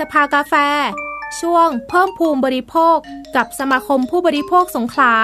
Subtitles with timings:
[0.00, 0.54] สภากาแฟ
[1.40, 2.96] ช่วงเพิ่มภูมิบริโภค
[3.36, 5.14] กับสมาคมผู้บริโภคสงขลา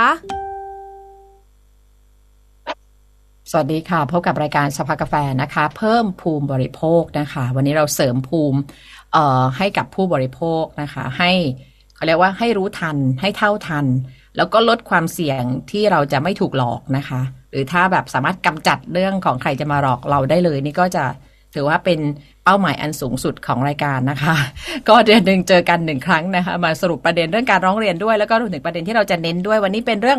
[3.51, 8.59] สวัสดีค่ะ พบกับรายการสภากาแฟนะคะ เพิ่มภูมิบริโภคนะคะ วันนี้เราเสริมภูมิ
[9.59, 11.33] ให้กับผู้บริโภคนะคะ ให้
[11.95, 13.87] เขาเรียกว่าให้รู้ทันให้เท่าทัน
[14.37, 21.05] แล้วก็ลดความเสี่ยงที่เราจะไม่ถูกหลอกนะคะ หรือถ้าแบบสามารถกำจัดเรื่องของใครจะมาหลอกเราได้เลย นี่ก็จะ
[21.55, 22.01] ถือว่าเป็น
[22.51, 24.37] เป้าหมายอันสูงสุดของรายการนะคะ
[24.89, 30.19] ก็เดือนหนึ่งเจอกันหนึ่งครั้งนะคะมาสรุปประเด็นเรื่องการร้องเรียนด้วย แล้วก็รวมถึงประเด็นที่เราจะเน้นด้วยวันนี้เป็นเรื่อง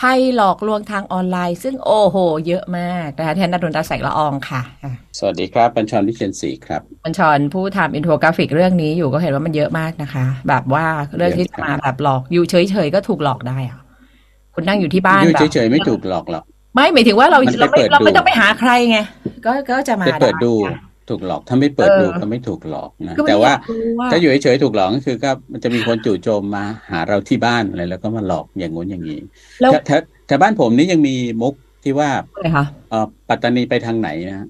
[0.00, 13.78] ภัยหลอกลวงทางออนไลน์ ซึ่งโอ้โห เยอะมากนะคะแทนนดลตาแสงละอองค่ะอะสวัสดีครับบัญชรวิเชียรศรีครับบัญชรผู้ทำอินโฟกราฟิกเรื่องนี้อยู่ก็เห็นว่ามันเยอะมากนะคะ แบบว่าเรื่องที่จะมาแบบหลอกอยู่เฉยๆก็ถูกหลอกได้อะ
[14.54, 18.98] คุณนั่งอยู่ที่บ้านอยู่แบบเฉยๆไม่ถูกหลอกหรอกไม่หมายถึงว่าเรามันไปเราไม่เปิดเราไม่ดูต้องไปหาใครไง
[19.46, 29.20] ก็ก็จะมาไปเปิดดูไถูกหลอกถ้าไม่เปิดเออดูก็ไม่ถูกหลอกนะก็ไม่แต่ว่าอยกรู้ว่าถ้าอยู่เฉยๆถูกหลอกก็คือก็มันจะมีคนจู่โจมมาหาเราที่บ้านอะไรแล้วก็มาหลอกอย่างงู้นอย่างนี้
[29.60, 34.48] แล้วแถวแถวแถวบ้านผมนี่ยังมีมุกที่ว่าอะไรคะเออปัตตานีไปทางไหนนะฮะ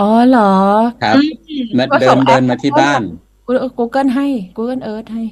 [0.00, 0.52] อ๋อเหรอ
[1.02, 1.16] ครับ
[1.78, 3.02] มาก็เดิส่นงแอปเดินมาที่บ้าน
[3.46, 5.22] กูเกิลให้ Google Earth ให้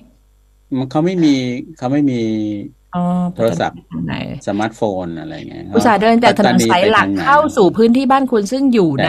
[0.77, 1.35] มันเขาไม่มี
[1.79, 2.21] เขาไม่มี
[2.97, 3.05] อ๋อ
[3.37, 4.15] โทรศัพท์ไหน
[4.47, 9.09] สมาร์ทโฟนอะไรเงี้ยอุตส่าห์เดินจากถนนสายหลักปัตตนีไปทงไนเข้าสู่พื้นที่บ้านคุณซึ่งอยู่ใน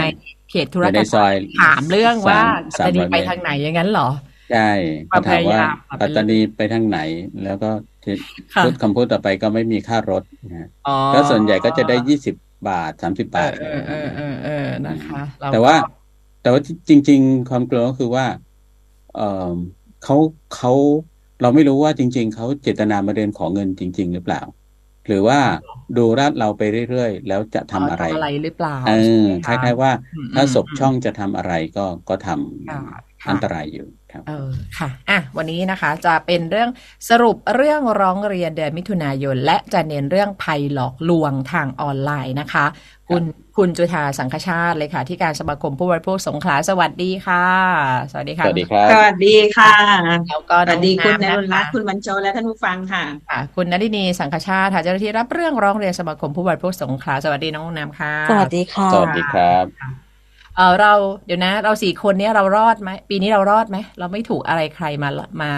[0.54, 2.42] เขตธุรอยู่กัในนซอยถามเรื่องว่า
[2.80, 4.09] สามจะดีร้อยไปเมตรทางไหนอย่างนั้นเหรอ
[4.52, 4.70] ใช่
[5.12, 7.00] ความเขาถามว่าพยายามอะปัตตานีไปทางไหน
[7.44, 7.70] แล้วก็
[8.04, 8.16] ที่
[8.56, 12.36] ค่ะพูดคำพูดต่อไปก็ไม่มีค่ารถนะฮะอ๋อก็ส่วนใหญ่ก็จะได้ยี่สิบ
[12.70, 15.88] บาทสามสิบเอบาอทเออเออเออเออนะคะเรแต่ว่าก็
[16.42, 18.26] แต่ว่าจริง ๆ ความกลัวก็คือว่า
[19.16, 19.22] เอ
[19.54, 19.56] อ
[20.04, 20.16] เขา
[20.56, 20.74] เขา
[21.42, 24.42] เราไม่รู้ว่าจริง ๆเขาเจตนามาเดินขอเงินจริง ๆ หรือเปล่า
[25.08, 25.40] หรือว่า
[25.98, 28.92] ดูราดเราไปเรื่อยๆ แล้วจะทำอะไรทำอะไรหรือเปล่าเอ
[29.23, 32.80] อคใช่ไหมะล้ายๆว่าอืมถ้าอืมศพช่องจะทำอะไรก็ก็ทำค่ะ
[33.24, 36.70] ค่ะอันตรายอยู่ครับเออค่ะอะ วันนี้นะคะจะเป็นเรื่อง
[37.09, 42.66] สรุปเรื่องร้องเรียนเดือนมิถุนายน และจะเน้นเรื่องภัยหลอกลวงทางออนไลน์นะคะ
[43.09, 43.24] คุณ
[43.58, 47.46] คุณจุธาสังคชาติเลยค่ะ ที่การสมาคมผู้บริโภคสงขลาสวัสดีค่ะ
[48.12, 49.74] สวัสดีค่ะ สวัสดีครับสวัสดีค่ะ
[50.30, 59.66] แล้วก็สวัสดีคุณนน้องรุณน้ำรันะตน์คะคุณบรรจงและท่านผู้ฟังค่ะค่ะ คุณนรินีสังคชาติค่ะเจ้าหน้าที่รับเรื่องร้องเรียนสมาคมผู้บริโภคสงขลาสวัสดีน้องน้ำค่ะ สวัสดีค่ะ สวัสดีครับ
[60.58, 60.94] เออเรา
[61.25, 65.09] เดี๋ยวนะ เราสี่คนเนี้ยเรารอดไหมปีนี้เรารอดไหมเราไม่ถูกอะไรใครมา
[65.42, 65.52] มา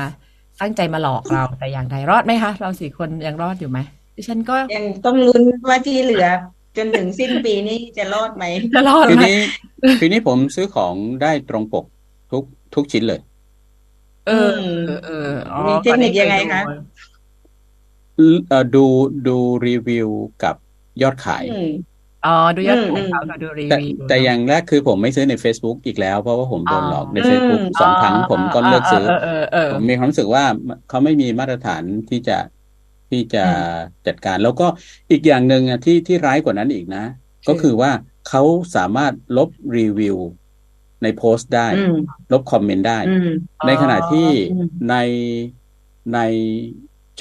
[0.62, 3.80] ตั้งใจมาหลอกเราแต่อย่างใดรอดไหมคะเราสี่คนยังรอดอยู่ไหม
[4.16, 6.28] ดิฉันก็ยังต้องลุ้นว่าที่เหลือ
[6.78, 9.40] จนถึงสิ้นปีนี้จะรอดไหมจะรอดปีไหมนี้
[10.02, 11.86] ปีนี้ผมซื้อของได้ตรงปก
[12.32, 12.44] ทุก
[12.76, 13.20] ทุกชิ้นเลย
[14.28, 14.50] เออ
[14.88, 16.62] เออเอออ๋อมีเทคนิคยังไงคะ
[18.18, 18.86] เอ่อดู
[19.28, 19.38] ดู
[19.68, 20.10] รีวิว
[20.44, 20.56] กับ
[21.02, 21.70] ยอดขายอืม
[22.26, 30.44] อ๋อดูยอดอืมขายเขากับดูรีแต่วิวแต่อย่างแรกคือผมไม่ซื้อใน Facebook อีกแล้ว เพราะว่าผมโดนหลอกในอ๋อ Facebook สองครั้งผมก็เลิกซื้อเออเออเออผมมีความรู้สึกว่า
[30.90, 32.38] เขาไม่มีมาตรฐานที่จะ
[33.10, 33.48] ที่จะอื
[34.08, 34.68] จัดการ แล้วก็
[35.12, 37.04] อีกอย่างหนึ่งอะที่ที่ร้ายกว่านั้นอีกนะ
[37.46, 37.92] คือก็คือว่า
[38.30, 38.42] เขา
[38.76, 40.18] สามารถลบรีวิว
[41.04, 41.98] ในโพสต์ได้อืม
[42.32, 43.28] ลบคอมเมนต์ได้อืม
[43.66, 44.96] ในขณะที่อืมใน
[46.14, 46.20] ใน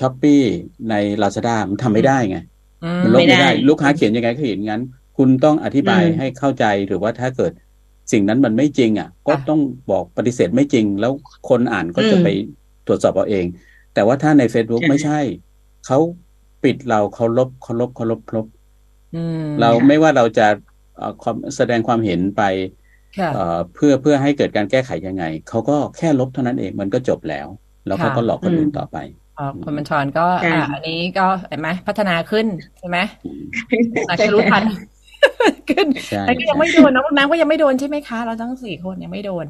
[0.01, 0.43] ช้อปปี้
[0.91, 2.39] ใน Lazada มันทำไม่ได้ไง
[2.83, 4.83] อืมันลบไม่ไม่ได้ได้ ลูกค้าเขียนยังไงก็เขียนงั้น
[5.17, 7.53] คุณต้องอธิบายอืมให้เข้าใจหรือว่าถ้าเกิด
[8.13, 11.13] สิ่งนั้นมันไม่จริง อะ ก็ต้องบอกปฏิเสธไม่จริง แล้ว
[11.49, 12.27] คนอ่านก็จะไป
[12.87, 13.47] ตรวจสอบเอาเอง
[13.95, 15.19] แต่ว่าถ้าใน Facebook ไม่ใช่
[15.87, 15.99] เขา
[16.65, 18.47] ปิดเราเขาลบเขาลบเขาลบลบ
[19.15, 20.47] อืมเราไม่ว่าเราจะ
[20.97, 22.43] เอ่อความแสดงความเห็นไป
[23.19, 27.47] ค่ะเอ่อเพื่อเพื่อให้เกิดการแก้ไขยังไง เขาก็แค่ลบเท่านั้นเองมันก็จบแล้ว
[27.87, 28.99] แล้วเขาค่ะก็หลอกคนอื่นต่อไป
[29.39, 32.47] อ๋อคุณบัญชรก็ใช่อะอันนี้ก็เห็นไหมพัฒนาขึ้น
[32.79, 32.99] ใช่ไหม
[34.09, 34.65] อาจจะรู้ทัน
[35.71, 39.47] ขึ้นใช่แต่ก็ยังไม่โดนน้องน้ำก็ยังไม่โดนใช่ไหมคะ เราทั้งสี่คนยังไม่โดน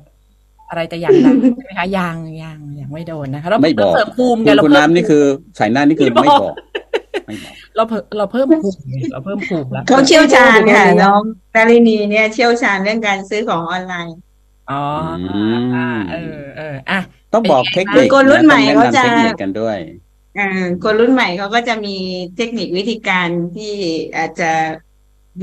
[0.68, 1.26] อะไรแต่อย่างใด
[1.56, 5.22] ใช่ไหมคะยังยังยังไม่โดนนะคะเราไม่บอกเราเสริมภูมิคุไงณเราคุณเพิ่มน้ำนี่คือ
[5.58, 6.54] สายหน้านี่คือไม่ไม่บอกบอก
[7.26, 11.22] ไม่บอกเราเพิ่มเราเพิ่มภูมิไงเราเพิ่มภูมิแล้วเขาเชี่ยวชาญค่ะน้อง
[11.54, 14.16] ดารินีเนี่ยเชี่ยวชาญเรื่องการซื้อของออนไลน์
[14.70, 14.82] อ๋อ
[15.74, 17.00] อ่าเออเอออะ
[17.32, 19.78] ต้องบอกเทคนิคคนรุ่นใหม่ะเขาต้องจะแนะนำเทคนิคกันด้วย
[20.38, 20.48] อ่า
[20.84, 21.96] คนรุ่นใหม่เขาก็จะมี
[22.36, 23.74] เทคนิควิธีการที่
[24.16, 24.50] อาจจะ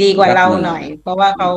[0.01, 1.50] ดีกว่าเราหน่อย เพราะว่าเขา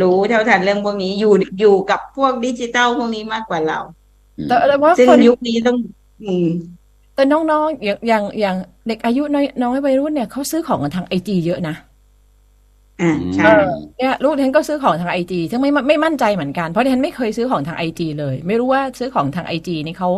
[0.00, 3.78] รู้เท่าทันเรื่องพวกนี้อยู่อยู่กับพวกดิจิตอลพวกนี้มากกว่าเรา
[4.48, 5.76] แต่แต่ว่าซึ่งคนยุคนี้ต้อง
[6.24, 6.48] อืม
[7.14, 8.56] แต่น้องๆอย่างอย่างอย่าง
[8.88, 11.76] เด็กอายุน้อยน้อยวัยรุ่นเนี่ยเขาซื้อของกันทางไอจีเยอะนะ
[13.00, 20.10] อ่าใช่เออเนี่ยลูกฉันก็ซื้อของทางไอจีซึ่งไม่ไม่มั่นใจเหมือนกันเพราะดิฉันไม่เคยซื้อของทางไอจีเลย ไม่รู้ว่าซื้อของทางไอจีนี่เขา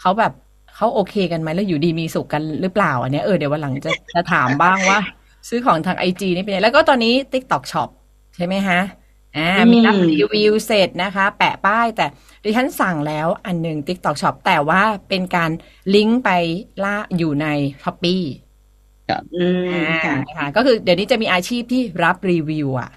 [0.00, 0.32] เขาแบบ
[0.76, 5.00] เขาโอเคกันไหมแล้วอยู่ดีมีสุขกันหรือเปล่าอันเนี้ยเออเดี๋ยววันหลังจะจะถามบ้างว่า
[5.48, 7.88] ซื้อของทาง IG นี่เป็นยังไงแล้วก็ตอนนี้ TikTok Shop
[8.36, 8.80] ใช่ไหมฮะ
[9.38, 12.06] อ่ามีรับรีวิวเสร็จนะคะ แปะป้ายแต่
[12.44, 15.50] ดิฉันสั่งแล้วอันหนึ่ง TikTok Shop แต่ว่าเป็นการ
[15.94, 16.30] ลิงก์ไป
[16.84, 17.46] ล่าอยู่ใน
[17.82, 18.22] Shopee
[19.36, 22.90] อืมอ่าค่ะนะคะก็คือเดี๋ยวนี้จะมีอาชีพที่รับรีวิวอะ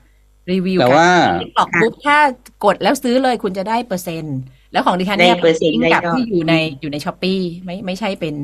[0.52, 1.10] รีวิวแต่ว่า
[1.42, 2.18] TikTok ปุ๊บถ้า
[2.66, 4.38] กดแล้วซื้อเลยคุณจะได้เปอร์เซ็นต์
[4.72, 7.34] แล้วของดิฉันเนี่ยได้เปอร์เซ็นต์ลิงก์กับได้ยอดที่อยู่ในอยู่ใน Shopee
[7.66, 8.36] ไม่ไม่ใช่เป็น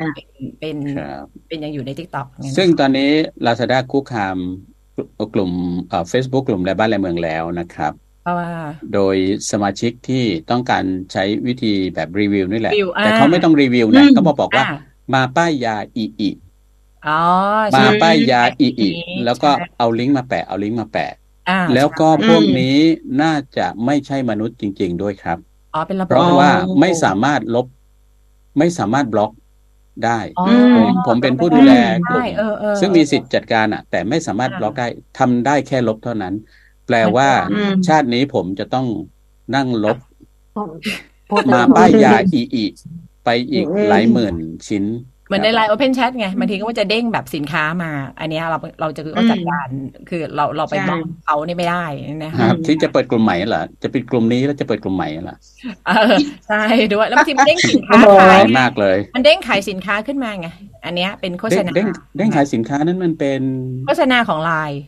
[0.00, 0.10] อ่า
[0.60, 3.10] เป็นครับเป็นยังอยู่ใน t ิ k t o k เนี่ยนะซึ่งตอนนี้
[3.46, 4.38] Lazada คุกคาม
[5.34, 5.50] กลุ่ม
[5.88, 7.92] เอ่อ Facebook กลุ่มในบ้านและเมืองแล้วนะครับ
[8.22, 8.50] เพราะว่า
[8.94, 9.16] โดย
[9.50, 14.78] สมาชิกที่ต้องการใช้วิธีแบบรีวิวนี่แหละรีวิวอ่าแต่เขาไม่ต้องรีวิวนะอืมเขามาบอกว่าอ่า
[15.14, 16.30] มาป้ายยาอีอี
[17.06, 17.20] อ๋อ
[17.74, 21.10] มาใช่ป้ายยาอีอีใช่แล้วก็เอาลิงก์มาแปะเอาลิงก์มาแปะ
[21.50, 22.76] อ่าแล้วก็ใช่พวกนี้
[23.22, 25.38] น่าจะไม่ใช่มนุษย์จริง ๆ ด้วยครับ
[25.74, 26.50] อ๋อเป็นระบบเพราะว่า
[26.80, 27.66] ไม่สามารถลบ
[28.58, 29.30] ไม่สามารถบล็อก
[30.04, 30.46] ได้อ๋อ
[30.76, 31.72] ผมผมเป็นผู้ดูแล
[32.08, 34.88] กลุ่มใช่เออเออซึ่งมีสิทธิ์จัดการอะ แต่ไม่สามารถบล็อกได้
[35.18, 36.34] ทำได้แค่ลบเท่านั้น
[36.86, 38.86] แปลว่าอืมชาตินี้ผมจะต้อง
[39.56, 39.98] นั่งลบ
[41.30, 42.64] พูดถึงมาป้ายยาอีอี
[43.24, 44.34] ไปอีกอืมหลายหมื่น
[44.68, 47.90] ชิ้นเห มือนในไลน์ Open Chat ไงบางทีก็ว่าจะเด้งแบบสินค้ามา
[48.20, 49.68] อันเนี้ยเราเราจะคือก็จัดการ
[50.08, 51.84] คือเราเราไปใช่บล็อกเขานี่ไม่ได้
[52.24, 55.36] นะครัคะบที่จะเปิดกลุ่มใหม่เหรอจะปิดกลุ่มนี้แล้วจะเปิดกลุ่มใหม่เหรอ
[55.86, 56.14] เออ
[56.48, 60.48] ใช่ด้วยแล้วบางทีมันเด้งสินค้าโอ้โหขายร้ายมากเลย มันเด้งขายสินค้าขึ้นมาไง
[60.84, 63.40] อันเนี้ยเป็นโฆษเด้งณาเด้งเด้งขายสินค้านั้นมันเป็น
[63.86, 64.80] โฆษณาของไลน์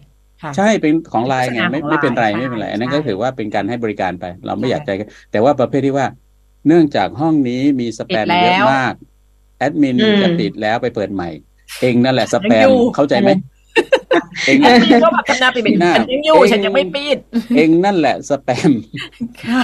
[0.43, 6.07] ค่ะใช่เป็นของไลน์ไงไม่โฆษณาของไม่เป็นไรไลน์ไม่เป็นไรใช่อันนั้นก็ถือว่าเป็นการให้บริการไป เราไม่ใช่อยากใจกันแต่ว่าประเภทที่ว่า
[6.69, 8.95] เนื่องจากห้องนี้มีสแปมปิดแล้วเยอะมาก
[9.59, 11.29] แอดมินอืมจะปิดแล้วไปเปิดใหม่
[11.83, 13.31] เองนั่นแหละสแปยังมอยู่เข้าใจไหม
[14.47, 17.19] เองแอดมินก็มาทำหน้าปิดหน้าฉันยังอยู่เองฉันยังไม่ปิด
[17.57, 18.71] เองนั่นแหละสแปม
[19.43, 19.61] ค่ะ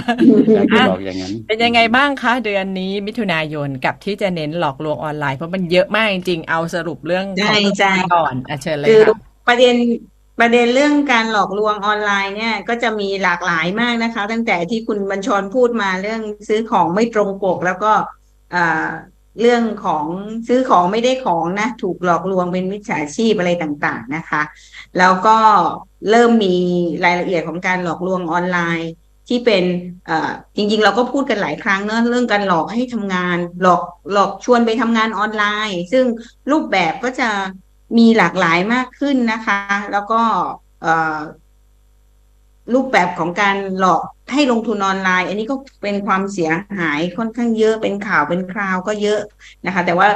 [0.55, 9.17] อยากจะบอกอย่างนั้น เป็นยังไงบ้างคะเดือนนี้มิถุนายนกับที่จะเน้นหลอกลวงออนไลน์เพราะมันเยอะมากจริงๆเอาสรุปเรื่องใช่ของใช่ก่อนอะเชิญเลยคือค่ะ
[9.47, 9.75] ประเด็น
[10.39, 17.91] ประเด็นเรื่องการหลอกลวงออนไลน์เนี่ยก็จะมีหลากหลายมากนะคะ ตั้งแต่ที่คุณบัญชรพูดมาเรื่องซื้อของไม่ตรงปกแล้วก็
[18.55, 18.89] อ่า
[19.41, 20.05] เรื่องของ
[20.47, 24.41] ซื้อของไม่ได้ของนะ ถูกหลอกลวงเป็นมิจฉาชีพอะไรต่าง ๆนะคะ
[24.97, 25.37] แล้วก็
[26.09, 26.55] เริ่มมี
[27.05, 28.91] รายละเอียดของการหลอกลวงออนไลน์
[29.29, 29.63] ที่เป็น
[30.55, 33.83] จริงๆ เราก็พูดกันหลายครั้งเนอะเรื่องการหลอกให้ทำงาน หลอก
[34.13, 36.05] หลอกชวนไปทำงานออนไลน์ ซึ่ง
[36.51, 37.29] รูปแบบก็จะ
[37.97, 39.59] มีหลากหลายมากขึ้นนะคะ
[39.91, 40.21] แล้วก็
[42.73, 49.19] รูปแบบของการหลอก ให้ลงทุนออนไลน์ อันนี้ก็เป็นความเสียหายค่อนข้างเยอะเป็นข่าวเป็นคราวก็เยอะ
[49.65, 50.07] นะคะ แต่ว่า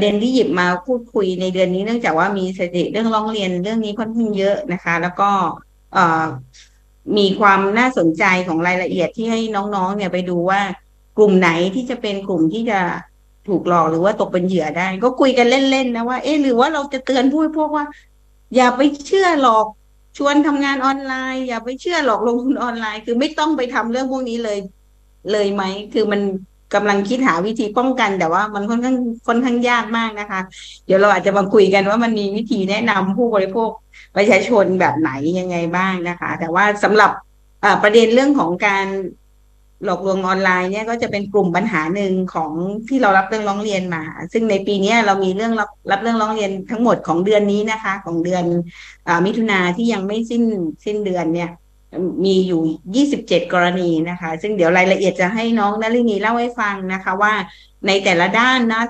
[0.00, 5.30] เด็นที่หยิบมาพูดคุยในเดือนนี้เนื่องจากว่ามีสถิติเรื่องร้องเรียนเรื่องนี้ค่อนข้างเยอะนะคะ แล้วก็
[7.16, 10.60] มีความน่าสนใจของรายละเอียดที่ให้น้องๆ เนี่ยไปดูว่า
[11.18, 12.80] กลุ่มไหนที่จะเป็นกลุ่มที่จะ
[13.48, 17.86] ถูกหลอกหรือว่าตกเป็นเหยื่อได้ ก็คุยกันเล่นๆนะว่าเอ๊ะหรือว่าเราจะเตือนผู้บริโภคว่า
[18.56, 19.66] อย่าไปเชื่อหลอก
[20.16, 24.58] ชวนทำงานออนไลน์ อย่าไปเชื่อหลอกลงทุนออนไลน์ คือไม่ต้องไปทำเรื่องพวกนี้เลย
[25.32, 26.20] เลยไหม คือมัน
[26.74, 28.96] กำลังคิดหาวิธีป้องกัน แต่ว่ามันค่อนข้าง
[29.28, 30.40] ค่อนข้างยากมากนะคะ
[30.86, 33.70] เดี๋ยวเราอาจจะมาคุยกันว่ามันมีวิธีแนะนำผู้บริโภค
[34.16, 37.10] ประชาชนแบบไหนยังไงบ้างนะคะ แต่ว่าสำหรับ
[37.82, 38.86] ประเด็นเรื่องของการ
[39.84, 42.52] หลอกลวงออนไลน์เนี่ยก็จะเป็นกลุ่มปัญหาหนึ่งของ
[42.88, 44.02] ที่เรารับเรื่องร้องเรียนมา
[44.32, 48.44] ซึ่งในปีนี้เรามีเรื่องรับรับเรื่องร้องเรียนทั้งหมดของเดือนนี้นะคะ ของเดือน
[49.08, 50.42] อมิถุนาที่ยังไม่สิ้น
[50.84, 51.50] สิ้นเดือนเนี่ย
[52.24, 52.62] มีอยู่
[53.20, 57.32] 27 กรณีนะคะ ซึ่งเดี๋ยวรายละเอียดจะให้น้องนลินีเล่าให้ฟังนะคะว่า
[57.86, 58.82] ในแต่ละด้านนะ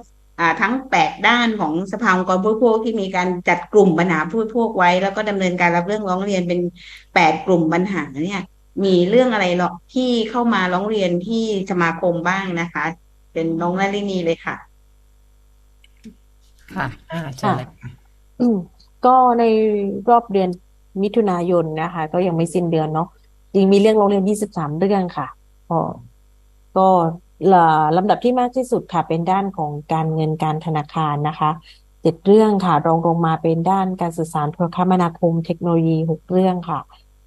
[0.60, 6.60] ทั้ง 8 ด้านของสภาองค์กรผู้บริโภคที่มีการจัดกลุ่มปัญหาผู้บริโภคไว้ แล้วก็ดำเนินการรับเรื่องร้องเรียนเป็น
[7.04, 8.42] 8 กลุ่มปัญหาเนี่ย
[8.84, 12.84] มีเรื่องอะไรหรอกที่เข้ามาร้องเรียนที่สมาคมบ้างนะคะ
[13.32, 14.56] เป็นน้องนลินีเลยค่ะ
[16.74, 17.88] ค่ะอ่าเชิญเลยค่ะ
[18.40, 18.56] อืม
[19.06, 19.44] ก็ใน
[20.08, 20.48] รอบเดือน
[21.02, 23.08] มิถุนายนนะคะ ก็ยังไม่สิ้นเดือนเนาะ
[23.54, 25.26] จริงมีเรื่องโรงเรียน 23 เรื่องค่ะ
[25.70, 25.78] ก็
[26.76, 26.88] ก็
[27.52, 27.66] ละ
[27.96, 31.50] ลำดับที่มากที่สุดค่ะ เป็นด้านของการเงินการธนาคารนะคะ
[32.02, 36.80] เจ็ดเรื่องค่ะ รองลงมาเป็นด้านการสื่อสารโทรคมนาคมเทคโนโลยีหกเรื่องค่ะ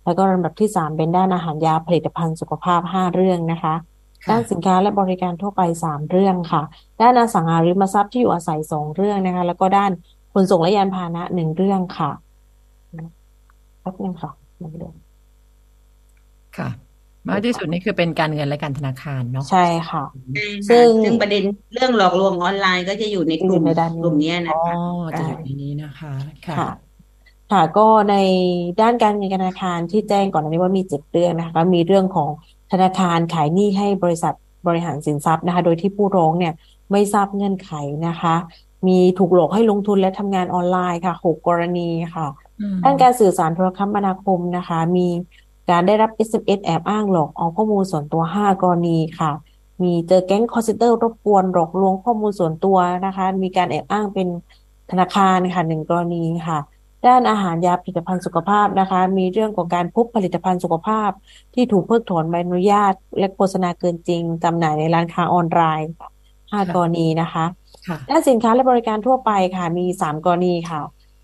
[0.09, 3.75] แล้วก็ลำดับที่สามเป็นด้านอาหารยาผลิตภัณฑ์สุขภาพห้าเรื่องนะคะ
[4.29, 6.61] ด้านสินค้าและบริการทั่วไปสามเรื่องค่ะ
[7.01, 9.91] ด้านอสังหาริมทรัพย์ที่อยู่อาศัยสองเรื่องนะคะ แล้วก็ด้าน
[10.33, 12.11] ขนส่งและยานพาหนะหนึ่งเรื่องค่ะ
[13.81, 14.93] แป๊บนึงค่ะหนึ่งเรื่อง
[16.57, 16.69] ค่ะ
[17.27, 20.03] มากที่สุดนี่คือเป็นการเงินและการธนาคารเนาะใช่ค่ะ
[20.69, 24.59] ซึ่ซึ่งงซึ่งประเด็นเรื่องหลอกลวงออนไลน์ก็จะอยู่ในกลุ่มอยู่ในด้านนี้กลุ่มเนี้ยนะอ๋อ
[25.13, 26.13] คะจะอยู่ในนี้นะคะ
[26.47, 26.69] ค่ะ
[27.51, 28.15] ค่ะค่ะก็ใน
[28.81, 32.29] ด้านการเงินการธนาคารที่แจ้งก่อนหน้านี้ว่ามีเจ็ดเรื่องนะคะก็มีเรื่องของ
[32.71, 34.33] ธนาคารขายหนี้ให้บริษัท
[34.67, 36.53] บริหารสินทรัพย์นะคะ โดยที่ผู้ร้องเนี่ย
[36.91, 37.71] ไม่ทราบเงื่อนไข
[38.07, 38.35] นะคะ
[38.87, 42.27] มีถูกหลอกให้ลงทุนและทำงานออนไลน์ค่ะหกกรณีค่ะ
[42.61, 45.07] อืมด้านการสื่อสารโทรคมนาคมนะคะ มี
[45.69, 49.31] การได้รับ SMS แอบอ้างหลอกเอาข้อมูลส่วนตัว 5 กรณีค่ะ
[49.83, 54.27] มีเจอแก๊งคอร์เซนเตอร์รบกวนหลอกลวงข้อมูลส่วนตัวนะคะ มีการแอบอ้างเป็น
[54.91, 56.59] ธนาคารค่ะหนึ่งกรณีค่ะ
[57.07, 61.09] ด้านอาหารยาผลิตภัณฑ์สุขภาพนะคะ มีเรื่องของการพบผลิตภัณฑ์สุขภาพ
[61.53, 65.91] ที่ถูกเพิกถอนใบอนุญาต และโฆษณาเกินจริงจำหน่ายในร้านค้าออนไลน์
[66.51, 67.45] ห้ากรณีนะคะ
[67.87, 70.79] ค่ะด้านสินค้าและบริการทั่วไปค่ะ มีสามกรณีค่ะ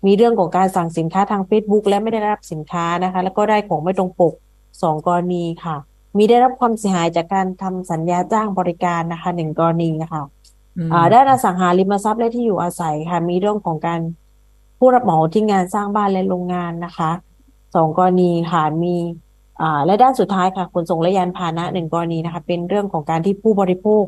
[0.06, 4.34] มีเรื่องของการสั่งสินค้าทาง Facebook และไม่ได้รับสินค้านะคะ แล้วก็ได้ของไม่ตรงปก
[4.82, 5.76] สองกรณีค่ะ
[6.16, 10.22] มีได้รับความเสียหายจากการทำสัญญาจ้างบริการนะคะหนึ่งกรณีค่ะ
[10.76, 14.00] อืมอ่าด้านอสังหาริมทรัพย์และที่อยู่อาศัยค่ะ มีเรื่องของการ
[14.78, 17.10] ผู้รับเหมาที่งานสร้างบ้านและโรงงานนะคะ
[17.74, 18.94] สองกรณีค่ะมี
[19.60, 24.04] อ่าและด้านสุดท้ายค่ะขนส่งและยานพาหนะหนึ่งกรณีนะคะ เป็นเรื่องของการที่ผู้บริโภค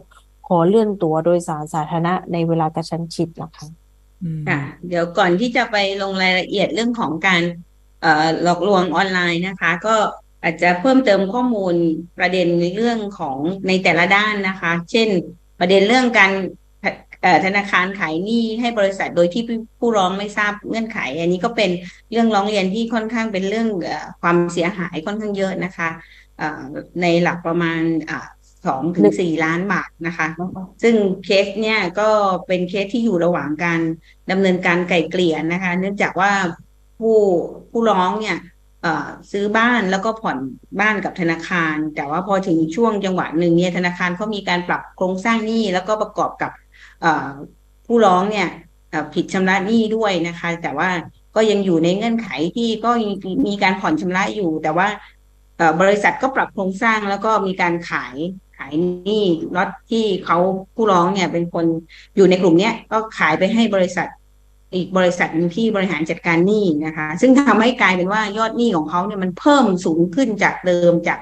[0.48, 3.66] ขอเลื่อนตั๋วโดยสารสาธารณะในเวลากระชั้นชิดนะคะ
[4.48, 7.42] ค่ะ เดี๋ยวก่อนที่จะไปลงรายละเอียดเรื่องของการ
[8.02, 9.94] เอ่อหลอกลวงออนไลน์นะคะ ก็
[10.42, 11.74] อาจจะเพิ่มเติมข้อมูล
[12.18, 13.36] ประเด็นในเรื่องของ
[13.68, 15.08] ในแต่ละด้านนะคะ เช่น
[15.60, 16.32] ประเด็นเรื่องการ
[17.44, 19.42] ธนาคารขายหนี้ให้บริษัทโดยที่
[19.78, 21.70] ผู้ร้องไม่ทราบเงื่อนไข อันนี้ก็เป็น
[22.10, 23.68] เรื่องร้องเรียนที่ค่อนข้างเป็นเรื่อง
[24.22, 25.88] ความเสียหายค่อนข้างเยอะนะคะ
[27.02, 27.82] ในหลักประมาณ
[28.66, 30.26] สองถึงสี่ล้านบาทนะคะ
[30.82, 30.94] ซึ่ง
[31.24, 32.08] เคสเนี่ยก็
[32.46, 33.80] เป็นเคสที่อยู่ระหว่างการ
[34.30, 36.32] ดำเนินการไกล่เกลี่ยนะคะ เนื่องจากว่า
[36.98, 37.18] ผู้
[37.70, 38.36] ผู้ร้องเนี่ย
[39.32, 40.38] ซื้อบ้านแล้วก็ผ่อน
[40.80, 46.50] บ้านกับธนาคาร แต่ว่าพอถึงช่วงจังหวะหนึ่งเนี่ยธนาคารเขามีการปรับโครงสร้างหนี้แล้วก็ประกอบกับ
[47.86, 48.48] ผู้ร้องเนี่ย
[49.14, 50.90] ผิดชำระหนี้ด้วยนะคะ แต่ว่า
[51.36, 52.90] ก็ยังอยู่ในเงื่อนไขที่ก็
[53.46, 54.88] มีการผ่อนชำระอยู่ แต่ว่า
[55.80, 58.16] บริษัทก็ปรับโครงสร้างแล้วก็มีการขาย
[58.58, 58.72] ขาย
[59.04, 59.24] หนี้
[59.56, 60.38] ล็อตที่เขา
[60.74, 61.66] ผู้ร้องเนี่ยเป็นคน
[62.16, 64.08] อยู่ในกลุ่มเนี้ยก็ขายไปให้บริษัท
[64.74, 71.18] อีกบริษัทหนึ่งที่บริหารจัดการหนี้นะคะ ซึ่งทำให้กลายเป็นว่ายอดหนี้ของเขาเนี่ยมันเพิ่มสูงขึ้นจากเดิมจาก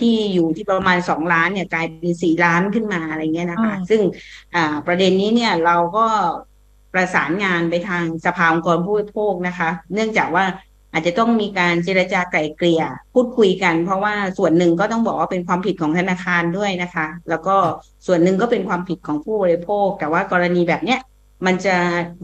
[0.00, 4.00] ที่อยู่ที่ประมาณสองล้านเนี่ยกลายเป็นสี่ล้านขึ้นมาอะไรเงี้ยนะคะอ่าซึ่ง
[4.54, 6.06] อ่าประเด็นนี้เนี่ยเราก็
[6.94, 10.44] ประสานงานไปทางสภาองค์กรผู้บริโภคนะคะ เนื่องจากว่า
[10.92, 12.82] อาจจะต้องมีการเจรจาไกล่เกลี่ย
[13.14, 17.56] พูดคุยกัน เพราะว่าส่วนหนึ่งก็ต้องบอกว่าเป็นความผิดของธนาคารด้วยนะคะ แล้วก็
[18.06, 21.00] ส่วนหนึ่งก็เป็นความผิดของผู้บริโภค แต่ว่ากรณีแบบเนี้ย
[21.46, 21.76] มันจะ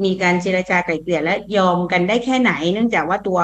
[0.04, 3.40] มีการเจรจาไกล่เกลี่ยและยอมกันได้แค่ไหน เนื่องจากว่าตัว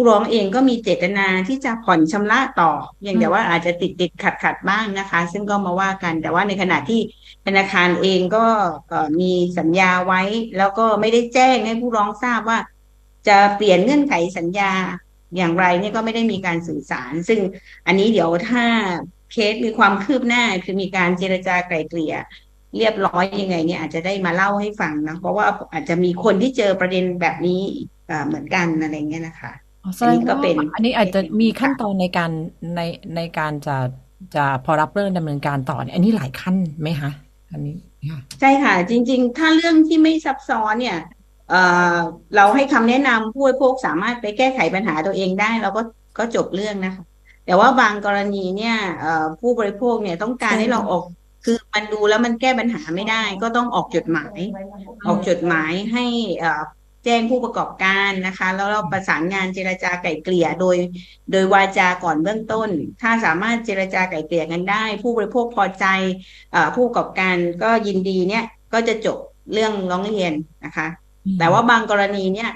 [0.00, 7.00] ผู้ร้องเองก็มีเจตนาที่จะผ่อนชำระต่อเพียงแต่ว่าอาจจะติดติดขัดขัดๆบ้างนะคะ ซึ่งก็มาว่ากันแต่ว่าในขณะที่
[7.46, 8.46] ธนาคารเองก็
[8.88, 10.22] เอ่อมีสัญญาไว้
[10.58, 12.58] แล้วก็ไม่ได้แจ้งให้ผู้ร้องทราบว่า
[13.28, 14.72] จะเปลี่ยนเงื่อนไขสัญญา
[15.36, 17.40] อย่างไรเนี่ยก็ไม่ได้มีการสื่อสาร ซึ่ง
[17.86, 18.64] อันนี้เดี๋ยวถ้า
[19.32, 22.14] เคสมีความคืบหน้าคือมีการเจรจาไกล่เกลี่ย
[22.76, 27.62] เรียบร้อยยังไงเนี่ยอาจจะได้มาเล่าให้ฟังนะเพราะว่าอาจจะมีคนที่เจอประเด็นแบบนี้
[28.10, 32.30] อ่าเหมือนกันอะไรเงี้ยนะคะอ๋อ แสอันดนี้งก็ว่าเป็นอันนี้อาจจะมีขั้นตอนในการ
[32.76, 32.80] ใน
[33.16, 33.76] ในการจะ
[34.34, 37.10] จะพอรับเรื่องดำเนินการต่อเนี่ยอันนี้หลายขั้นไหมคะ
[37.52, 37.76] อันนี้
[38.10, 40.98] ค่ะใช่ค่ะ จริง ๆ ถ้าเรื่องที่ไม่ซับซ้อนเนี่ย
[41.50, 41.62] เอ่
[41.94, 41.96] อ
[42.36, 45.82] เราให้คำแนะนำผู้บริโภคสามารถไปแก้ไขปัญหาตัวเองได้ เราก็
[46.18, 47.04] ก็จบเรื่องนะคะ
[47.46, 51.04] แต่ว่าบางกรณีเนี่ยเอ่อผู้บริโภคเนี่ยต้องการให้เราออก
[51.44, 54.38] คือมันดูแล้วมันแก้ปัญหาไม่ได้ ก็ต้องออกจดหมาย
[55.06, 56.04] ออกจดหมายให้
[56.38, 60.76] เอ่อแจ้งผู้ประกอบการนะคะ แล้วเราประสานงานเจรจาไกล่เกลี่ยโดย
[61.30, 62.70] โดยวาจาก่อนเบื้องต้น
[63.02, 65.86] ถ้าสามารถเจรจาไกล่เกลี่ยกันได้ ผู้บริโภคพอใจ
[66.52, 69.18] เอ่อผู้ประกอบการก็ยินดีเนี่ยก็จะจบ
[69.52, 70.32] เรื่องร้องเรียน
[70.64, 70.86] นะคะ
[71.38, 72.50] แต่ว่าบางกรณีเนี่ย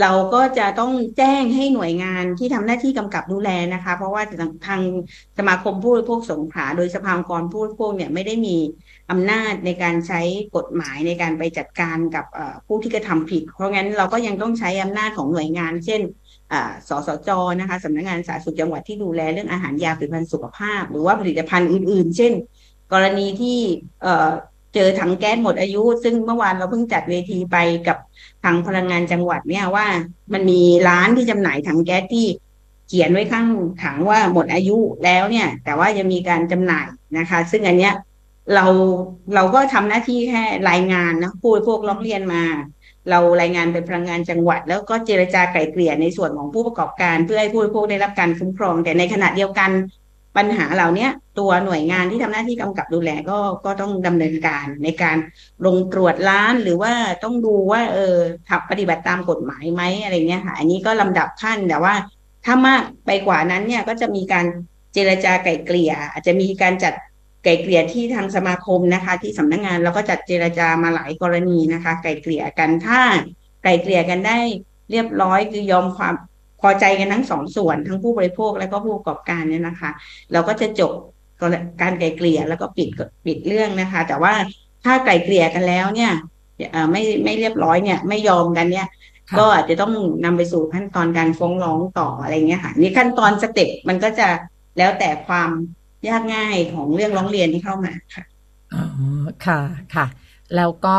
[0.00, 4.22] เราก็จะต้องแจ้งให้หน่วยงานที่ทำหน้าที่กำกับดูแลนะคะ เพราะว่า
[4.66, 4.80] ทาง
[5.38, 8.56] สมาคมผู้บริโภคสงขลาโดยสภาองค์กรผู้บริโภคเนี่ยไม่ได้มี
[9.10, 10.20] อำนาจในการใช้
[10.56, 12.24] กฎหมายในการไปจัดการกับ
[12.66, 16.00] ผู้ที่กระทำผิด เพราะงั้นเราก็ยังต้องใช้อำนาจของหน่วยงาน เช่น
[16.88, 22.32] สสจนะคะสำนักงานสาธารณสุขจังหวัดที่ดูแลเรื่องอาหารยาผลิตภัณฑ์สุขภาพ หรือว่าผลิตภัณฑ์อื่น ๆ เช่น
[22.92, 23.58] กรณีที่
[24.74, 27.56] เจอถังแก๊สหมดอายุ ซึ่งเมื่อวานเราเพิ่งจัดเวทีไป
[27.88, 27.96] กับ
[28.44, 29.86] ทางพลังงานจังหวัดเนี่ยว่า
[30.32, 32.26] มันมีร้านที่จำหน่ายถังแก๊สที่
[32.88, 33.46] เขียนไว้ข้าง
[33.82, 36.86] ถังว่าหมดอายุแล้วเนี่ย แต่ว่ายังมีการจำหน่าย
[37.18, 37.94] นะคะ ซึ่งอันเนี้ย
[38.54, 38.66] เรา
[39.34, 42.44] เราก็ทำหน้าที่แค่รายงานนะผู้บริโภคร้องเรียนมา
[43.10, 49.70] เรารายงานเป็นพลังงานจังหวัด แล้วก็เจรจาไกล่เกลี่ยในส่วนของผู้ประกอบการ เพื่อให้ผู้บริโภคได้รับการคุ้มครอง แต่ในขณะเดียวกัน
[50.36, 55.16] ปัญหาเหล่านี้ตัวหน่วยงานที่ทำหน้าที่กำกับดูแลก็ก็ต้องดำเนินการในการ
[55.66, 56.92] ลงตรวจร้านหรือว่า
[57.24, 58.16] ต้องดูว่า เออ
[58.48, 61.94] ทำปฏิบัติตามกฎหมายไหมอะไรเงี้ยค่ะอันนี้ก็ลำดับขั้นแต่ว่า
[62.44, 64.46] ถ้ามากไปกว่านั้นเนี่ยก็จะมีการ
[64.94, 66.94] เจรจาไกล่เกลี่ย อาจจะมีการจัด
[67.44, 73.00] ไกล่เกลี่ยที่ทางสมาคมนะคะ ที่สำนักงานเราก็จัดเจรจามาหลายกรณีนะคะ ไกล่เกลี่ยกันถ้า
[73.62, 74.38] ไกล่เกลี่ยกันได้
[74.90, 76.14] เรียบร้อยคือยอมความ
[76.66, 79.90] พอใจกันทั้งสองส่วนทั้งผู้บริโภคและก็ผู้ประกอบการเนี่ยนะคะ
[80.32, 80.92] เราก็จะจบ
[81.82, 82.88] การไกลเกลี่ยแล้วก็ปิด
[83.26, 84.34] ปิดเรื่องนะคะ แต่ว่า
[84.84, 86.12] ถ้าไกลเกลี่ยกันแล้วเนี่ย
[86.92, 88.88] ไม่ไม่เรียบร้อยเนี่ยไม่ยอมกันเนี่ย
[89.38, 89.92] ก็อาจจะต้อง
[90.24, 94.28] นำไปสู่ขั้นตอนการฟ้องร้องต่ออะไรเงี้ยค่ะนี่ขั้นตอนสเต็ปมันก็จะ
[94.78, 95.50] แล้วแต่ความ
[96.08, 98.24] ยากง่ายของเรื่องร้องเรียนที่เข้ามาค่ะ
[98.74, 98.84] อ๋อ
[99.46, 99.60] ค่ะ
[99.94, 100.06] ค่ะ
[100.56, 100.96] แล้วก็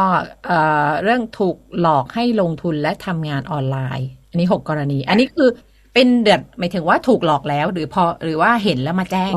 [1.03, 5.50] เรื่องถูกหลอกให้ลงทุนและทำงานออนไลน์ อันนี้หกกรณี อันนี้คือ
[5.94, 9.32] เป็นเดือดหมายถึงว่าถูกหลอกแล้ว หรือพอหรือว่าเห็นแล้วมาแจ้ง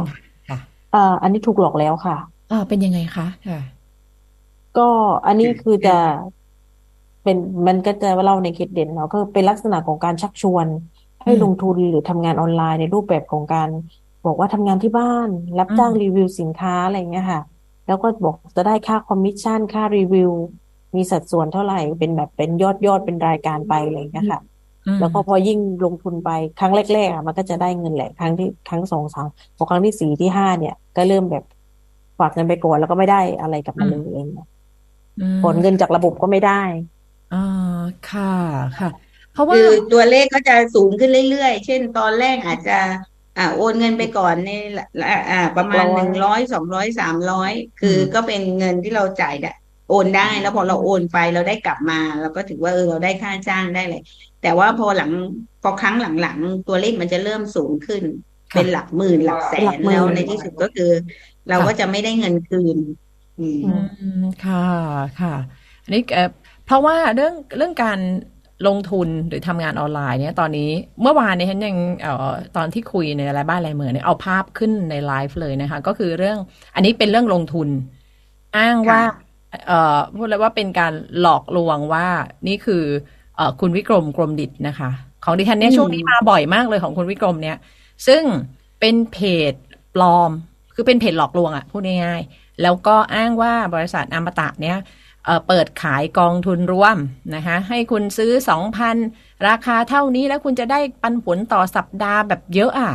[0.49, 0.59] ค่ะ
[0.95, 2.17] อ่าอันนี้ถูกหลอกแล้วค่ะ
[2.51, 3.61] อ่าเป็นยังไงคะค่ะ
[4.79, 4.89] ก็
[5.27, 5.97] อันนี้คือจะ
[7.23, 7.37] เป็น
[7.67, 10.67] มันก็จะเล่าในเคสเด่นเนาะก็เป็นลักษณะของการชักชวน
[11.25, 13.69] ให้ลงทุนหรือทำงานออนไลน์ในรูปแบบของการ
[14.27, 15.29] บอกว่าทำงานที่บ้าน
[15.59, 17.41] รับจ้างรีวิวสินค้าอะไรเงี้ยค่ะ
[17.87, 20.31] แล้วก็บอกจะได้ค่าคอมมิชชั่นค่ารีวิว
[20.95, 24.41] มีสัดส่วนเท่าไหร่เป็นแบบเป็นยอดยอดเป็นรายการไปอะไรเงี้ยค่ะ
[25.01, 26.31] แล้วก็พอยิ่งลงทุนไป
[26.61, 29.27] ครั้งแรกๆอะมันก็จะได้เงินแหละครั้งที่ครั้งสองสาม
[29.57, 31.45] พอครั้งที่สี่ที่ห้าเนี่ย ก็เริ่มแบบ
[32.19, 34.29] ฝากเงินไปก่อนแล้วก็ไม่ได้อะไรกับมันเลยเอง
[35.45, 36.63] ถอนเงินจากระบบก็ไม่ได้
[37.35, 37.81] อ่า
[38.11, 38.35] ค่ะ
[38.79, 38.91] ค่ะ
[39.33, 42.79] เพราะว่าคือตัวเลขก็จะสูงขึ้นเรื่อยๆ เช่น ตอนแรกอาจจะ
[43.39, 44.51] อ่าโอนเงินไปก่อนใน
[45.31, 49.53] อ่าประมาณหนึ่งร้อยสองร้อยสามร้อยคือก็เป็นเงินที่เราจ่ายได้
[49.89, 54.03] โอนได้แล้วพอเราโอนไปเราได้กลับมาเราก็ถือว่าเออเราได้ค่าจ้างได้เลย
[54.43, 55.11] แต่ว่าพอหลัง
[55.63, 58.03] พอครั้งหลังๆตัวเลขมันจะเริ่มสูงขึ้น
[58.55, 60.91] เป็นหลักหมื่นหลักแสนแล้วในที่สุดก็คือ
[61.49, 62.79] เราก็จะไม่ได้เงินคืน
[63.41, 63.49] อื
[64.23, 64.67] มค่ะ
[65.21, 65.35] ค่ะ
[65.85, 66.03] อันนี้
[66.67, 67.99] เพราะว่าเรื่องเรื่องการ
[68.69, 70.71] ลงทุนหรือทำงานออนไลน์เนี่ยตอนนี้
[71.03, 76.39] เมื่อวานเนี่ยฉันยังเอ่อตอนที่คุยในรายบ้านรายเมืองเนี่ยเอาภาพขึ้นในไลฟ์เลยนะคะ ก็คือเรื่อง
[76.75, 77.69] อันนี้เป็นเรื่องลงทุน
[78.59, 79.03] อ้างว่า
[79.67, 82.07] เอ่อพูดเลยว่าเป็นการหลอกลวงว่า
[82.49, 82.85] นี่คือ
[83.37, 84.91] เอ่อคุณวิกรมกรมดิตนะคะ
[85.25, 87.57] ของดิฉันเนี่ยช่วงนี้มาบ่อยมากเลยของคุณวิกรมเนี่ย
[88.07, 88.23] ซึ่ง
[88.81, 89.19] เป็นเพ
[89.51, 89.53] จ
[89.95, 90.31] ปลอม
[90.75, 94.79] คือเป็นเพจหลอกลวงอะพูดง่ายๆแล้วก็อ้างว่าบริษัทอมตะเนี่ย
[95.49, 96.99] เปิดขายกองทุนร่วม
[97.35, 98.97] นะคะให้คุณซื้อสองพัน
[99.49, 102.95] ราคาเท่านี้แล้วคุณจะได้ปันผลต่อสัปดาห์แบบเยอะอะ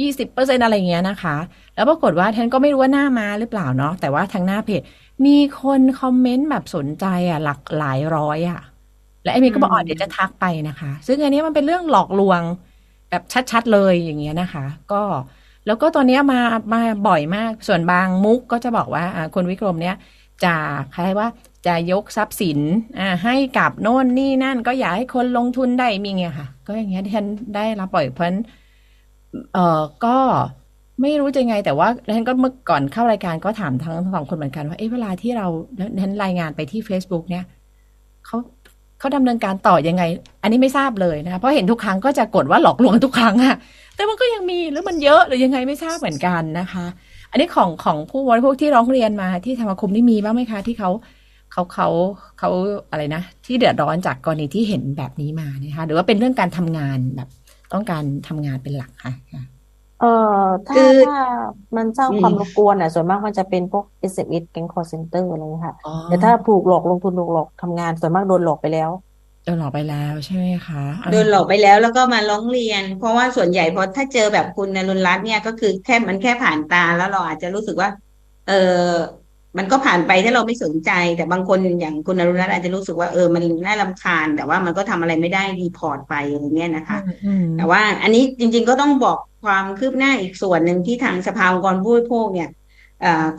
[0.00, 1.36] ยี่สิบเปอร์เซ็นอะไรเงี้ยนะคะ
[1.74, 4.82] แล้วปรากฏว่าท่านก็ไม่รู้ว่าหน้ามาหรือเปล่าเนาะแต่ว่าทางหน้าเพจ
[5.26, 8.60] มีคนคอมเมนต์แบบสนใจอะ หลักหลายร้อยอะ
[9.22, 12.42] และไอ้มีก็บอกอ๋อเดี๋ยวจะทักไปนะคะ ซึ่งอันนี้มันเป็นเรื่องหลอกลวง
[13.10, 15.02] แบบชัดๆเลยอย่างเงี้ยนะคะ ก็
[15.66, 16.40] แล้วก็ตอนนี้มา
[16.72, 19.04] มาบ่อยมาก ส่วนบางมุกก็จะบอกว่า
[19.34, 19.96] คนวิกรมเนี้ย
[20.44, 20.54] จะ
[20.94, 21.28] คล้ายว่า
[21.66, 22.58] จะยกทรัพย์สิน
[22.98, 28.26] อ่าให้กับโน่นนี่นั่น ก็อยากให้คนลงทุนได้มีไงค่ะ ก็อย่างเงี้ยที่ฉันได้รับปล่อยเพราะ
[29.52, 30.16] เออก็
[31.02, 35.46] ไม่รู้จะไง แต่ว่าฉันก็เมื่อก่อนเข้ารายการก็ถามทั้งสองคนเหมือนกันว่าเอ๊ะเวลาที่เรา
[36.02, 37.44] ฉันรายงานไปที่ Facebook เนี่ย
[38.26, 38.36] เขา
[38.98, 40.02] เขาดำเนินการต่อยังไง
[40.42, 43.56] อันนี้ไม่ทราบเลยนะคะเพราะเห็นทุกครั้งก็จะกดว่าหลอกลวงทุกครั้งอะ
[43.96, 46.86] แต่มันก็ยังมีหรือมันเยอะหรือยังไงไม่ทราบเหมือนกันนะคะ
[47.30, 50.90] อันนี้ของของผู้บริโภคที่ร้องเรียนมาที่ธรรมคมนี่มีบ้างไหมคะที่เขา
[51.52, 51.88] เขาเขา
[52.38, 52.50] เขา
[52.90, 57.28] อะไรนะ ที่เดือดร้อนจากกรณีที่เห็นแบบนี้มานะคะหรือว่าเป็นเรื่องการทำงานแบบ
[57.72, 59.12] ต้องการทำงานเป็นหลักค่ะ
[60.00, 60.06] เอ่อ
[60.66, 61.12] ถ้าถ้า
[61.76, 68.90] มันสร้างความรบกวนอะ ส่วนมากมันจะเป็นพวก SMS แก๊งคอร์เซนเตอร์อะไรค่ะแต่ถ้าผูกหลอกลงทุนถูกหลอกทำงานส่วนมากโดนหลอกไปแล้ว
[69.44, 70.78] โดนหลอกไปแล้วใช่ไหมคะ
[71.10, 77.88] โดนหลอกไปแล้วแล้วก็มาร้องเรียน เพราะว่าส่วนใหญ่พอถ้าเจอแบบคุณนรุนรัตน์เนี่ยก็คือแค่มันแค่ผ่านตาแล้วเราอาจจะรู้สึกว่า
[78.44, 78.52] เออ
[79.58, 86.98] มันก็ผ่านไปถ้าเราไม่สนใจ แต่บางคนอย่างคุณอรุณรัตน์อาจจะรู้สึกว่าเออมันน่าลำคาญ แต่ว่ามันก็ทำอะไรไม่ได้รีพอร์ตไปอย่างเงี้ยนะคะ
[87.54, 92.50] แต่ว่าอันนี้จริง ๆก็ต้องบอก ความคืบหน้าอีกส่วนหนึ่งที่ทางสภาองค์กรผู้บริโภคเนี่ย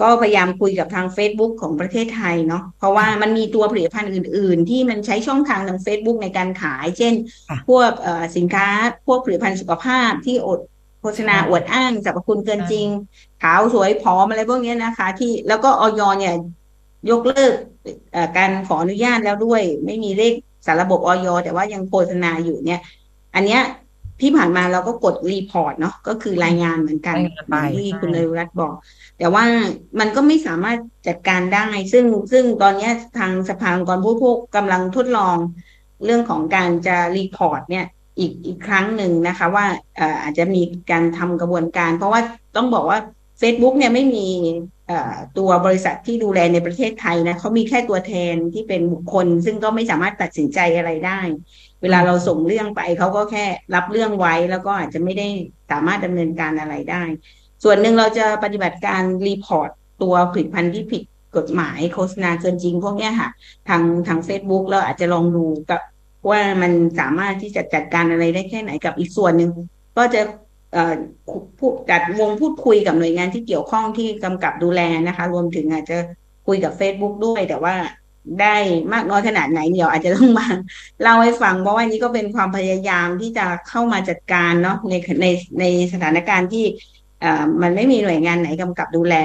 [0.02, 7.14] ก็พยายามคุยกับทาง Facebook ของประเทศไทยเนาะเพราะว่ามันมีตัวผลิตภัณฑ์อื่น ๆ ที่มันใช้ช่องทางทาง Facebook ในการขาย เช่น
[7.70, 7.92] พวก
[8.38, 8.68] สินค้า
[9.08, 10.60] พวกผลิตภัณฑ์สุขภาพที่อด
[11.02, 12.88] โฆษณาอวดอ้างสรรพคุณเกินจริง
[13.44, 16.34] ขาวสวยผอมอะไรพวกนี้นะคะ ที่แล้วก็อย.เนี่ย
[17.12, 17.54] ยกเลิก
[18.38, 20.34] การขออนุญาตแล้วด้วย ไม่มีเลข
[20.66, 22.82] สารระบบออยแต่ว่ายังโฆษณาอยู่เนี่ย
[23.36, 23.62] อันเนี้ย
[24.22, 27.18] ที่ผ่านมาเราก็กด report เนาะก็คือรายงานเหมือนกัน
[27.76, 28.74] ที่คุณเลรัตบอก
[29.20, 29.44] แต่ว่า
[30.00, 35.38] มันก็ไม่สามารถจัดการได้ ซึ่งซึ่งตอนนี้ทางสภาองค์กรผู้พวกกำลังทดลอง
[36.06, 37.86] เรื่องของการจะรีพอร์ตเนี่ย
[38.20, 39.66] อีกอีกครั้งหนึ่งนะคะ ว่า
[40.22, 42.22] อาจจะมีการทำกระบวนการ เพราะว่า
[42.56, 43.00] ต้องบอกว่า
[43.42, 44.28] Facebook เนี่ยไม่มี
[45.38, 51.20] ตัวบริษัทที่ดูแลในประเทศไทยนะเขามีแค่ตัวแทนที่เป็นบุคคล ซึ่งก็ไม่สามารถตัดสินใจอะไรได้
[51.82, 55.28] เวลาเราส่งเรื่องไปเขาก็แค่รับเรื่องไว้แล้วก็อาจจะไม่ได้
[55.72, 57.04] สามารถดำเนินการอะไรได้
[57.64, 59.70] ส่วนหนึ่งเราจะปฏิบัติการรีพอร์ต
[60.02, 61.04] ตัวผลิตภัณฑ์ที่ผิด
[61.38, 63.30] กฎหมายโฆษณาเกินจริงพวกนี้ค่ะ
[63.70, 65.82] ทางทาง Facebook เราอาจจะลองดูกับ
[66.30, 69.52] ว่ามันสามารถที่จะจัดการอะไรได้แค่ไหนกับอีกส่วนหนึ่ง
[69.98, 70.22] ก็จะ
[71.90, 75.98] จัดวงพูดคุยกับหน่วยงานที่เกี่ยวข้องที่กำกับดูแลนะคะ รวมถึงอาจจะ
[76.48, 77.76] คุยกับ Facebook ด้วย แต่ว่า
[78.42, 78.56] ได้
[78.94, 80.48] มากน้อยขนาดไหนเดี๋ยวอาจจะต้องมา
[81.02, 85.28] เล่าให้ฟังเพราะว่านี้ก็เป็นความพยายามที่จะเข้ามาจัดการเนาะในใน
[85.60, 86.66] ในสถานการณ์ที่
[87.20, 89.16] เอ่อมันไม่มีหน่วยงานไหนกำกับดูแล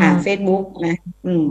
[0.00, 0.96] อ่าเฟซบุ๊กนะ
[1.26, 1.44] อืม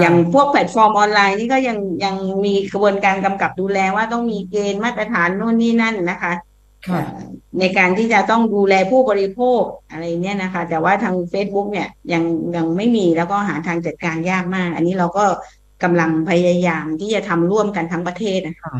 [0.00, 6.32] อย่างพวกแพลตฟอร์มออนไลน์นี่ก็ยังยังมีกระบวนการกำกับดูแลว่าต้องมีเกณฑ์มาตรฐานโน่นนี่นั่นนะคะ
[6.88, 7.02] ค่ะ
[7.60, 12.22] ในการที่จะต้องดูแลผู้บริโภคอะไรเนี่ยนะคะ แต่ว่าทาง Facebook เนี่ยยัง
[12.56, 15.24] ยังไม่มีแล้วก็หาทางจัดการยากมาก อันนี้เราก็
[15.82, 18.76] กำลังพยายามที่จะทำร่วมกันทั้งประเทศนะคะค่ะ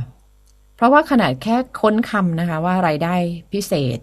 [0.76, 3.14] เพราะว่าขนาดแค่ค้นคำนะคะ ว่ารายได้
[3.52, 3.98] พิเศษ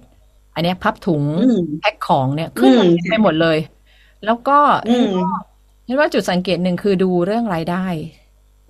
[0.56, 3.58] อันเนี้ยพับถุงอืมแพ็คของเนี่ยขึ้นมาอืมเต็มไปหมดเลย
[4.26, 4.58] แล้วก็
[4.90, 5.08] อืม
[5.86, 7.86] เห็นว่าจุดสังเกตหนึ่งคือดูเรื่องรายได้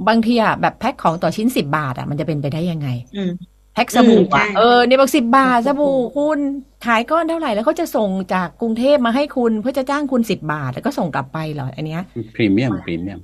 [0.07, 3.31] บางทีอะแบบแพ็คของต่อชิ้นสิบบาทอะมันจะเป็นไปได้ยังไงอืม
[3.73, 6.39] แพ็คสบู่อืมใช่อะเออเนี่ยบอกสิบบาทสบู่คุณ
[6.85, 12.01] ขายก้อนเท่าไหร่แล้วเขาจะส่งจากกรุงเทพมาให้คุณเพื่อจะจ้างคุณสิบบาท แล้วก็ส่งกลับไปเหรออันเนี้ย
[12.35, 13.19] พรีเมียมพรีเมียม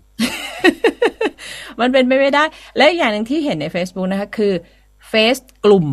[1.79, 2.43] มันเป็นไปไม่ได้
[2.77, 4.53] และอีกอย่างหนึ่งที่เห็นใน Facebook นะคะ คือ
[5.09, 5.87] เฟซกลุ่ม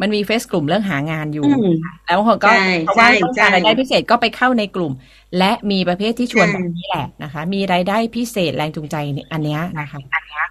[0.00, 1.70] มันมีเฟซกลุ่มเรื่องหางานอยู่อืม
[2.06, 4.92] แล้วบางคนก็ใช่เพราะว่าใช่ต้องการใช่รายได้พิเศษก็ไปเข้าในกลุ่ม
[5.38, 9.98] และมีประเภทที่ชวนใช่แบบนี้แหละนะคะ มีรายได้พิเศษแรงจูงใจเนี่ยอันเนี้ยนะคะ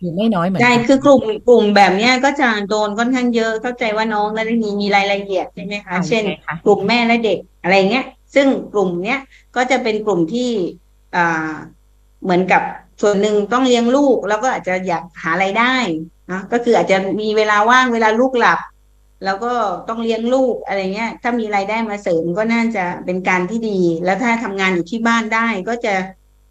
[0.01, 9.19] อยู่ไม่น้อยเหมือนใช่กันคือกลุ่มกลุ่มแบบเนี้ยก็จะโดนค่อนข้างเยอะเข้าใจว่าน้องนั้นมีมีรายละเอียดใช่ไหมคะเช่นใช่ค่ะกลุ่มแม่และเด็กอะไรเงี้ย ซึ่งกลุ่มเนี้ย
[9.55, 10.49] ก็จะเป็นกลุ่มที่
[11.15, 11.53] อ่า
[12.23, 12.61] เหมือนกับ
[13.03, 15.75] ส่วนหนึ่งต้องเลี้ยงลูกแล้วก็อาจจะอยากหารายได้
[16.31, 18.59] นะก็คืออาจจะมีเวลาว่างเวลาลูกหลับ
[19.25, 19.53] แล้วก็
[19.89, 25.95] ต้องเลี้ยงลูกอะไรเงี้ย ถ้ามีรายได้มาเสริมก็น่าจะเป็นการที่ดี แล้วถ้าทำงานอยู่ที่บ้านได้ก็จะ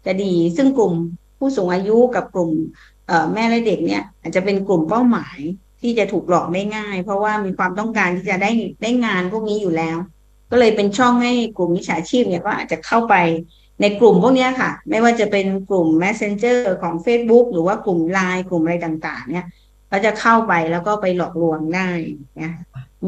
[0.05, 0.93] จะดี ซึ่งกลุ่ม
[1.37, 2.51] ผู้สูงอายุกับกลุ่ม
[3.33, 5.37] แม่และเด็กเนี่ย อาจจะเป็นกลุ่มเป้าหมาย
[5.81, 9.97] ที่จะถูกหลอกได้ง่าย เพราะว่ามีความต้องการที่จะได้ได้งานพวกนี้อยู่แล้ว
[10.51, 13.15] ก็เลยเป็นช่องให้กลุ่มมิจฉาชีพเนี่ยก็อาจจะเข้าไป
[13.83, 19.45] ในกลุ่มพวกเนี้ยค่ะ ไม่ว่าจะเป็นกลุ่ม Messenger ของ Facebook หรือว่ากลุ่ม Line กลุ่มอะไรต่าง ๆ เนี่ย
[19.91, 21.89] ก็จะเข้าไปแล้วก็ไปหลอกลวงได้
[22.41, 22.51] นะ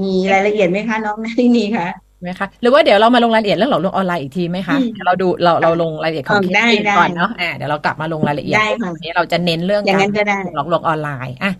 [0.01, 1.87] มีรายละเอียดไหมคะน้องนารินีคะ
[2.21, 11.51] ไหมคะหรือว่าเดี๋ยวเรามาลงรายละเอียดเรื่องหลอกลวงออนไลน์อีกทีไหมคะอืมเดี๋ยวเราดูเราเราลงรายละเอียดของเออเคสได้จริงได้ก่อนเนาะอ่าเดี๋ยวเรากลับมาลงรายละเอียดได้ค่ะวันนี้เราจะเน้นเรื่องอย่างกานั้รนก็ได้หลอกลวงออนไลน์อะ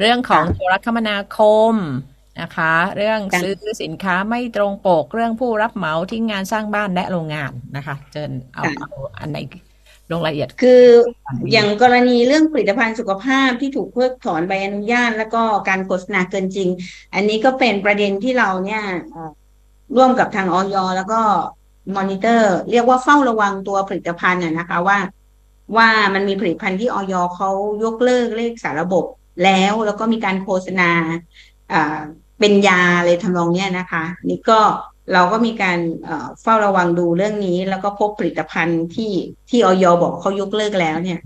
[0.00, 1.38] เรื่องของค่ะโทรคมนาค
[1.72, 1.74] ม
[2.40, 8.88] นะคะ เรื่องจ้ะซื้อสินค้าไม่ตรงปกเรื่องผู้รับเหมาที่งานสร้างบ้านและโรงงานนะคะเชิญเอาเอา
[9.20, 9.38] อันไหน
[10.10, 10.84] ลงรายละเอียด คือ
[11.52, 16.68] อย่างกรณีเรื่องผลิตภัณฑ์สุขภาพที่ถูกเพิกถอนใบอนุญาต แล้วก็การโฆษณาเกินจริง
[17.14, 19.30] อันนี้ก็เป็นประเด็นที่เราเนี่ยเอ่อ
[19.96, 21.20] ร่วมกับทางออยแล้วก็
[21.96, 24.98] มอนิเตอร์ เรียกว่าเฝ้าระวังตัวผลิตภัณฑ์น่ะนะคะว่า
[25.76, 27.50] ว่ามันมีผลิตภัณฑ์ที่ออยเขา
[27.84, 29.04] ยกเลิกเลขสารระบบ
[29.44, 30.90] แล้วแล้วก็มีการโฆษณา
[31.72, 32.00] อ่า
[32.42, 34.60] เป็นยาเลยทำนองเนี้ยนะคะ นี่ก็
[35.12, 39.12] เราก็มีการเอ่อเฝ้าระวังดูเรื่องนี้ แล้วก็พบผลิตภัณฑ์ที่
[39.50, 41.20] ที่ออยบอกเขายกเลิกแล้วเนี่ย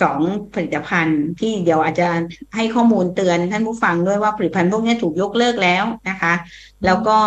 [0.00, 0.18] สอง
[0.54, 2.08] ผลิตภัณฑ์ที่เดี๋ยวอาจจะ
[2.56, 6.34] ให้ข้อมูลเตือนท่านผู้ฟังด้วยว่าผลิตภัณฑ์พวกนี้ถูกยกเลิกแล้วนะคะ
[6.84, 7.18] แล้วก็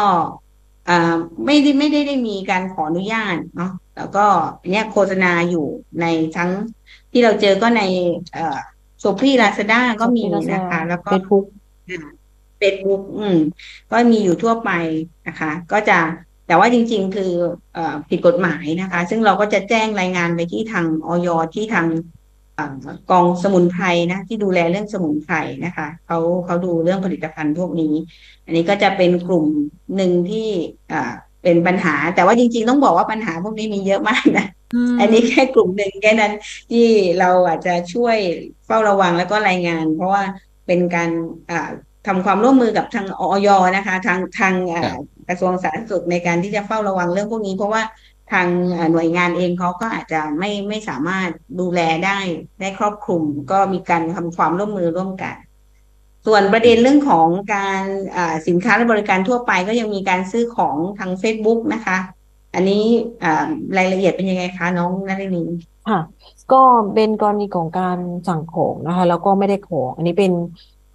[0.89, 4.25] อ่าไม่ได้ไม่ได้ได้มีการขออนุญาตเนาะแล้วก็
[4.71, 5.65] เนี่ยโฆษณาอยู่
[6.01, 6.05] ใน
[6.35, 6.51] ทั้ง
[7.11, 7.81] ที่เราเจอก็ใน
[8.33, 8.57] เอ่อ
[8.99, 11.11] Shopee Lazada ก็มีนะคะ แล้วก็
[12.65, 13.37] Facebook Facebook อืม
[13.91, 14.71] ก็มีอยู่ทั่วไป
[15.27, 15.99] นะคะ ก็จะ
[16.47, 17.31] แต่ว่าจริง ๆ คือ
[17.73, 21.87] เอ่อผิดกฎหมายนะคะ ซึ่งเราก็จะแจ้งรายงานไปที่ทางอย.ที่ทาง
[22.55, 22.75] เอ่อ
[23.11, 27.93] กองสมุนไพรนะที่ดูแลเรื่องสมุนไพรนะคะเขาเขาดูเรื่องผลิตภัณฑ์พวกนี้
[28.45, 29.45] อันนี้ก็จะเป็นกลุ่ม
[29.95, 30.47] หนึ่งที่
[30.93, 34.47] อ่าเป็นปัญหา แต่ว่าจริง ๆ ต้องบอกว่าปัญหาพวกนี้มีเยอะมากนะ
[34.99, 36.33] อันนี้แค่กลุ่มหนึ่งแค่นั้น
[36.71, 36.87] ที่
[37.19, 38.17] เราอาจจะช่วย
[38.65, 40.23] เฝ้าระวังแล้วก็รายงาน เพราะว่า
[40.67, 41.09] เป็นการ
[42.05, 47.81] อ่าทำความร่วมมือกับทางออยนะคะ ทางทางอ่าครับกระทรวงสาธารณสุขในการที่จะเฝ้าระวังเรื่องพวกนี้ เพราะว่า
[48.31, 52.17] ทางอ่าหน่วยงานเองเขาก็อาจจะไม่ไม่สามารถดูแลได้
[52.59, 55.35] ได้ครอบคลุม ก็มีการทำความร่วมมือร่วมกัน
[56.25, 57.83] ส่วนประเด็นเรื่องของการ
[58.15, 61.97] อ่าสินค้าและบริการทั่วไปก็ยังมีการซื้อของทาง Facebook นะคะ
[62.55, 62.83] อันนี้
[63.23, 65.43] อ่ารายละเอียดเป็นยังไงคะน้องนรินี
[65.89, 65.99] ค่ะ
[66.53, 66.61] ก็
[66.95, 70.31] เป็นกรณีของการสั่งของนะคะ แล้วก็ไม่ได้ของ อันนี้เป็น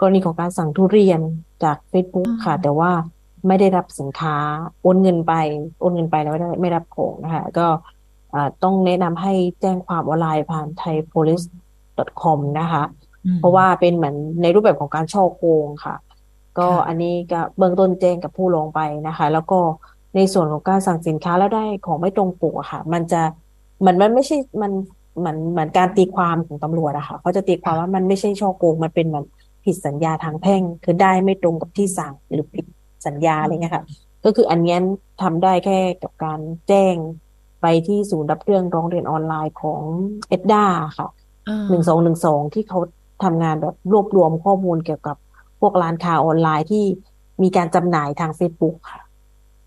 [0.01, 1.21] กรณีของการสั่งทุเรียน
[1.65, 2.91] จาก Facebook ค่ะ แต่ว่า
[3.47, 4.37] ไม่ได้รับสินค้า
[4.83, 5.33] โอนเงินไป
[5.81, 7.67] โอนเงินไปแล้วไม่ได้ไม่รับของนะคะก็
[8.35, 12.85] อ่าต้องแนะนำให้แจ้งความออนไลน์ผ่าน thaipolice.com นะคะ
[13.39, 15.95] เพราะว่าเป็นเหมือนในรูปแบบของการช่อโกงค่ะ
[16.59, 19.59] ก็ค่ะอันนี้ก็เบื้องต้นแจ้งกับผู้ร้องไปนะคะ แล้วก็
[20.17, 23.23] ในส่วนของการสั่งสินค้าแล้วได้ของไม่ตรงปกอะค่ะ มันจะ
[23.81, 24.73] เหมือนมันไม่ใช่มัน
[25.19, 29.25] เหมือนเหมือนการตีความของตำรวจอะค่ะเขาจะตีความว่ามันไม่ใช่ช่อโกงมันเป็นเหมือน
[29.64, 32.66] ผิดสัญญาทางแพ่ง คือได้ไม่ตรงกับที่สั่งหรือผิด
[33.07, 33.85] สัญญาอะไรเงี้ยค่ะ
[34.25, 34.79] ก็คืออันเนี้ย
[35.23, 36.94] ทำได้แค่กับการแจ้ง
[37.61, 39.83] ไปที่ศูนย์รับเรื่องร้องเรียนออนไลน์ของ
[40.29, 40.64] เอ็ดด้า
[40.99, 41.09] ค่ะ
[41.49, 42.79] อ่าหนึ่งสองหนึ่งสองที่เขา
[43.25, 45.16] ทำงานแบบรวบรวมข้อมูลเกี่ยวกับ
[45.61, 46.85] พวกร้านค้าออนไลน์ที่
[47.42, 49.01] มีการจำหน่ายทาง Facebook ค่ะ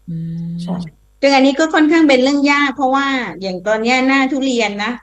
[0.09, 0.75] อืมใช่
[1.21, 3.07] ซึ่งอันนี้ก็ค่อนข้างเป็นเรื่องยาก เพราะว่า
[3.41, 5.02] อย่างตอนเนี้ยหน้าทุเรียนนะอ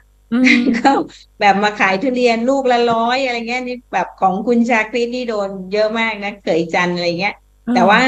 [0.77, 0.91] ก็
[1.39, 7.35] แบบมาขายทุเรียนลูกละร้อยอะไรเงี้ยนี่แบบของคุณชาคริตนี่โดนเยอะมากนะเขยจันทร์อะไรเงี้ย
[7.75, 8.01] แต่ว่า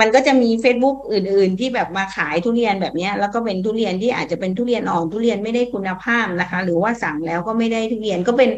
[0.00, 8.50] มันก็จะมี Facebook อื่น ๆ ที่แบบมาขายทุเรียนแบบเนี้ย แล้วก็เป็นทุเรียนที่อาจจะเป็นทุเรียนอ่อนทุเรียนไม่ได้คุณภาพนะคะ หรือว่าสั่งแล้วก็ไม่ได้ทุเรียนก็เป็น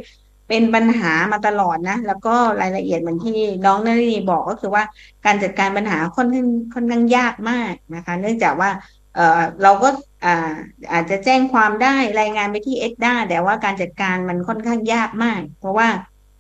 [0.48, 4.83] เป็นปัญหามาตลอดนะ แล้วก็รายละเอียดเหมือนที่น้องนรินีบอกก็คือว่า
[5.24, 8.70] การจัดการปัญหาค่อนข้างค่อนข้างยากมากนะคะ เนื่องจากว่า
[9.14, 9.88] เอ่อเราก็
[10.24, 10.52] อ่า
[10.92, 15.88] อาจจะแจ้งความได้รายงานไปที่เอ็ดด้าแต่ว่าการจัดการมันค่อนข้างยากมาก เพราะว่า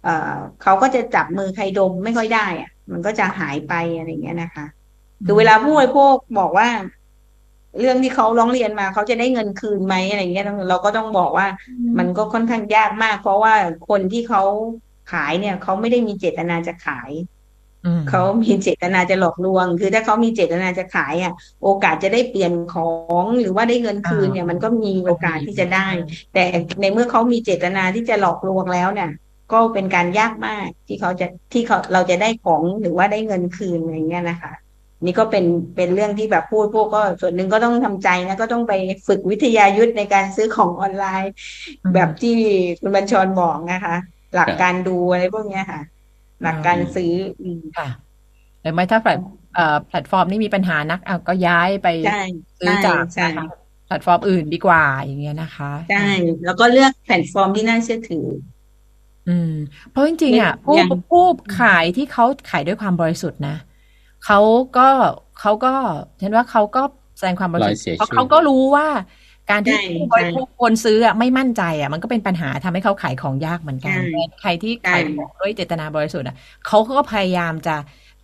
[0.02, 4.66] เอ่อเขาก็จะจับมือใครดมไม่ค่อยได้อะมันก็จะหายไปอะไรอย่างเงี้ยนะคะ
[5.24, 6.68] คือเวลาผู้บริโภคบอกว่า
[7.80, 11.46] เรื่องที่เขาร้องเรียนมาเขาจะได้เงินคืนไหมอะไรเงี้ยเราก็ต้องบอกว่า
[11.98, 13.54] มันก็ค่อนข้างยากมาก เพราะว่า
[13.88, 14.40] คนที่เขา
[15.06, 17.33] ขายเนี่ยเขาไม่ได้มีเจตนาจะขายอืม
[18.10, 22.90] เขามีเจตนาจะหลอกลวง คือถ้าเขามีเจตนาจะขายอะ โอกาสจะได้เปลี่ยนขอ
[23.22, 25.88] งหรือว่าได้เงินคืนเนี่ย มันก็มีโอกาสที่จะได้
[26.34, 26.44] แต่
[26.80, 29.10] ในเมื่อเขามีเจตนาที่จะหลอกลวงแล้วเนี่ย
[29.52, 34.52] ก็เป็นการยากมากที่เขาจะที่เขาเราจะได้ของหรือว่าได้เงินคืนอะไรเงี้ยนะคะ
[35.04, 35.44] นี่ก็เป็น
[35.76, 38.72] เป็นเรื่องที่แบบพูดพวกก็ส่วนหนึ่งก็ต้องทำใจนะก็ต้องไป
[39.06, 41.32] ฝึกวิทยายุทธในการซื้อของออนไลน์
[41.82, 42.34] อืมแบบที่
[42.80, 43.96] คุณบัญชรบอกนะคะ
[44.34, 45.80] หลักครับการดูอะไรพวกเนี้ยค่ะ
[46.44, 47.88] หลักการซื้ออืมค่ะ
[48.62, 49.18] หรือไม่ถ้าแพลต
[49.54, 52.22] เอ่อแพลตฟอร์มนี้มีปัญหานักอะก็ย้ายไปใช่
[52.60, 53.46] ซื้อใช่จากใช่นะคะ
[53.86, 56.08] แพลตฟอร์มอื่นดีกว่าอย่างเงี้ยนะคะใช่
[56.44, 58.26] แล้วก็เลือกแพลตฟอร์มที่น่าเชื่อถือ
[59.28, 59.52] อืม
[59.90, 61.24] เพราะจริงๆอะเนี่ผู้ยผู้
[61.60, 63.56] ขายที่เขาขายด้วยความบริสุทธิ์นะ
[64.24, 64.40] เขา
[64.76, 64.88] ก็
[65.40, 65.74] เขาก็
[66.20, 66.82] ฉันว่าเขาก็
[67.18, 68.86] แสดงความบริสุทธิ์รอยเสียเพราะชื่อเขาก็รู้ว่า
[69.48, 77.72] การที่ใช่ผู้บริโภคคนซื้ออะไม่มั่นใจอะมันก็เป็นปัญหาทำให้เขาขายของยากเหมือนกันใช่แต่ใครที่ขายใช่ของด้วยเจตนาบริสุทธิ์อะเขาก็พยายามจะ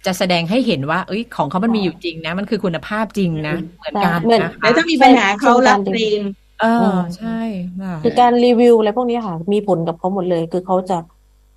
[0.07, 6.21] จะแสดงให้เห็นว่า เอ้ย ของเขามันมีอยู่จริงนะ มันคือคุณภาพจริงนะ เหมือนกันเหมือนนะคะแล้วถ้ามีปัญหาเขารับเอง
[6.57, 7.29] เออือมใช่
[7.79, 10.95] ค่ะคือการรีวิวอะไรพวกนี้ค่ะ มีผลกับเขาหมดเลย คือเขาจะ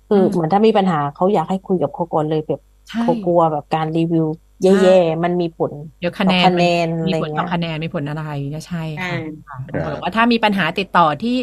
[0.08, 11.38] คืออมเหมือนถ้ามีปัญหาเขาอยากให้คุยกับเขาก่อนเลยแบบใช่เขากลัวแบบการรีวิวใช่ แย่ๆมันมีผลเดี๋ยวต่คะอแนนคะแนนมีอะไรผลต่เงี้อยคะแนนมีผลอะไรเนี่ยใช่ใช่ค่ะครับหรือว่าถ้ามีปัญหาติดต่อที่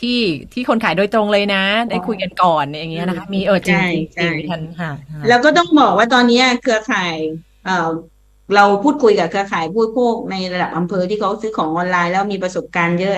[0.00, 0.18] ที่
[0.52, 7.16] ที่คนขายโดยตรงเลยนะ ได้คุยกันก่อนอย่างเงี้ยนะคะ มีเออจริงใช่จริงใช่จริงทันค่ะค่ะ แล้วก็ต้องบอกว่าตอนนี้เครือข่าย
[7.64, 7.88] เอ่อ
[8.56, 13.14] เราพูดคุยกับเครือข่ายผู้บริโภคในระดับอำเภอที่เขาซื้อของออนไลน์แล้วมีประสบการณ์เยอะ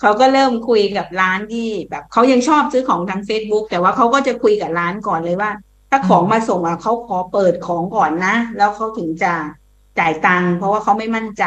[0.00, 5.50] เขาก็เริ่มคุยกับร้านที่แบบเขายังชอบซื้อของทาง Facebook แต่ว่าเขาก็จะคุยกับร้านก่อนเลยว่า
[5.90, 9.32] ถ้าของมาส่งอะเขาขอเปิดของก่อนนะ แล้วเขาถึงจะ
[9.98, 11.44] จ่ายตังค์เพราะว่าเขาไม่มั่นใจ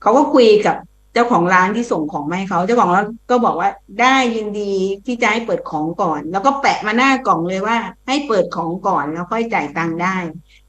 [0.00, 0.76] เขาก็คุยกับ
[1.14, 4.74] เจ้าของร้านที่ส่งของมาให้เขาเจ้าของร้านก็บอกว่าได้ยินดี
[5.06, 7.76] ที่จะให้เปิดของก่อน แล้วก็แปะมาหน้ากล่องเลยว่า
[8.08, 10.16] ให้เปิดของก่อนแล้วค่อยจ่ายตังค์ได้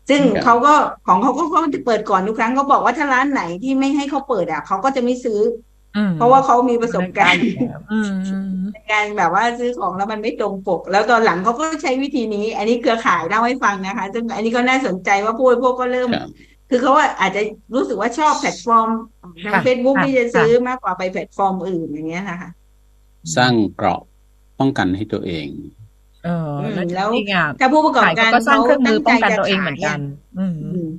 [0.10, 0.74] ซึ่งครับเขาก็
[1.08, 5.71] ของเขาก็เขาจะเปิดก่อนทุกครั้งเขาบอกว่าถ้าร้านไหนที่ไม่ให้เขาเปิดอะเขาก็จะไม่ซื้ออืม
[6.18, 7.42] เพราะว่าเขามีประสบการณ์
[7.92, 16.30] อืมอืมในการแบบว่าซื้อของแล้วมันไม่ตรงปก แล้วตอนหลังเขาก็ใช้วิธีนี้ อันนี้เครือข่ายเล่าให้ฟังนะคะซึ่งอันนี้ก็น่าสนใจว่าผู้บริโภคก็เริ่มครับ
[16.70, 17.42] คือเขาว่าอาจจะ
[17.76, 18.90] รู้สึกว่าชอบแพลตฟอร์ม
[19.44, 22.50] ทางค่ะเฟซบุ๊กค่ะที่จะซื้อมากกว่าไปแพลตฟอร์มอื่นอย่างเงี้ยนะคะ
[23.38, 24.02] สร้างเกราะ
[24.60, 25.48] ป้องกันให้ตัวเอง
[26.26, 30.00] เอออืมแล้วแล้วจริงๆอะถ้าผู้ประกอบขายการเขาก็สร้างเครื่องมือป้องกันตั้ตัวเองใจจะเหมือนกัน
[30.40, 30.90] อืมอืม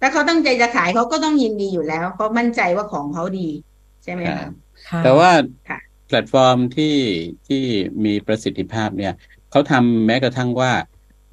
[0.00, 3.48] ถ้าเขาตั้งใจจะขายเขาก็ต้องยินดีอยู่แล้ว เพราะมั่นใจว่าของเขาดี
[4.02, 4.52] ใช่ไหมครัคะบ
[4.88, 5.30] ค่ะแต่ว่า
[5.68, 6.84] ค่ะแพลตฟอร์มที่
[7.46, 7.56] ที่
[8.04, 9.12] มีประสิทธิภาพเนี่ย
[9.50, 10.72] เขาทำแม้กระทั่งว่า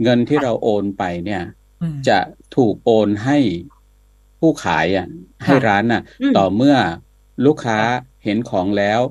[0.02, 1.40] เงินที่เราโอนไปเนี่ย
[1.82, 2.20] อืมจะ
[2.52, 3.38] ถูกโอนให้
[4.40, 5.06] ผู้ขายอะ
[5.46, 6.76] ให้ร้านอะอืมต่อเมื่อ
[7.46, 7.76] ลูกค้า
[8.24, 9.02] เห็นของแล้ว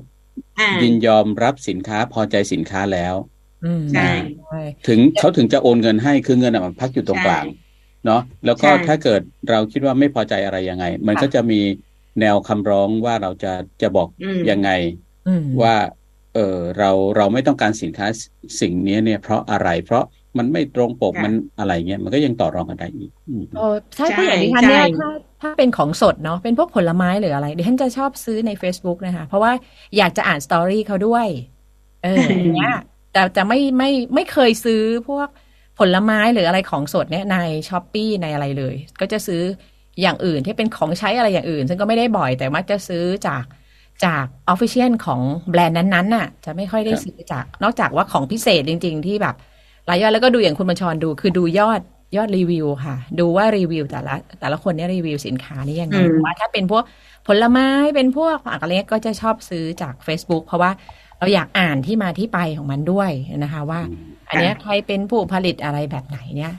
[0.57, 3.15] อ่ายินยอมรับสินค้าพอใจสินค้าแล้ว
[3.63, 4.01] อืมใช่
[4.47, 7.45] ใช่ถึงเขาถึงจะโอนเงินให้คือเงินอะมันพักอยู่ตรงกลาง
[8.05, 11.55] เนาะแล้วก็ใช่ถ้าเกิดเราคิดว่าไม่พอใจอะไรยังไง มันก็จะมี
[12.21, 14.69] แนวคำร้องว่าเราจะจะบอกอืมยังไง
[15.27, 15.75] อืมว่า
[16.35, 18.07] เออเราเราไม่ต้องการสินค้า
[18.61, 20.03] สิ่งนี้เนี่ยเพราะอะไรเพราะ
[20.37, 25.09] มันไม่ตรงปกค่ะมันอะไรเงี้ยมันก็ยังต่อรองกันได้อีกอืมเออถ้าใช่ผู้อย่างดิฉันเนี่ยใช่ถ้า
[25.41, 29.51] ถ้าเป็นของสดเนาะเป็นพวกผลไม้หรืออะไรดิฉันจะชอบซื้อใน Facebook นะคะ เพราะว่า
[29.97, 31.27] อยากจะอ่านสตอรี่เขาด้วย
[32.03, 32.75] เอออย่างเงี้ย
[33.13, 35.27] แต่จะไม่ไม่ไม่เคยซื้อพวก
[35.79, 37.37] ผลไม้หรืออะไรของสดเนี่ยใน
[37.69, 39.41] ช้อปปีในอะไรเลย ก็จะซื้อ
[40.01, 43.43] อย่างอื่นที่เป็นของใช้อะไรอย่างอื่น ซึ่งก็ไม่ได้บ่อยแต่มักจะซื้อจาก
[44.05, 49.35] จากออฟฟิเชียลของแบรนด์นั้นๆน่ะ จะไม่ค่อยได้ครับซื้อจาก นอกจากว่าของพิเศษจริง ๆ ที่แบบ
[49.87, 51.81] หลายยอดแล้วก็ดูอย่างคุณบัญชรดู คือดูยอด
[52.17, 56.83] ยอดรีวิวค่ะ ดูว่ารีวิวแต่ละ แต่ละคนเนี่ยรีวิวสินค้านี่ยังไงอืมว่าถ้าเป็นพวก
[57.27, 60.71] ผลไม้เป็นพวกอะไรเงี้ยก็จะชอบซื้อจาก Facebook เพราะว่า
[61.19, 63.11] เราอยากอ่านที่มาที่ไปของมันด้วย
[63.43, 63.81] นะคะ ว่า
[64.29, 66.53] อันเนี้ยใครเป็นผู้ผลิตอะไรแบบไหนเนี่ย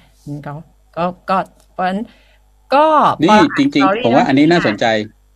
[0.46, 0.53] ก็
[0.96, 1.37] ก็ก็
[1.72, 2.00] เพราะฉะนั้น
[2.75, 2.87] ก็
[3.23, 4.87] นี่พอจริงอ่านๆผมว่าอันนี้น่าสนใจ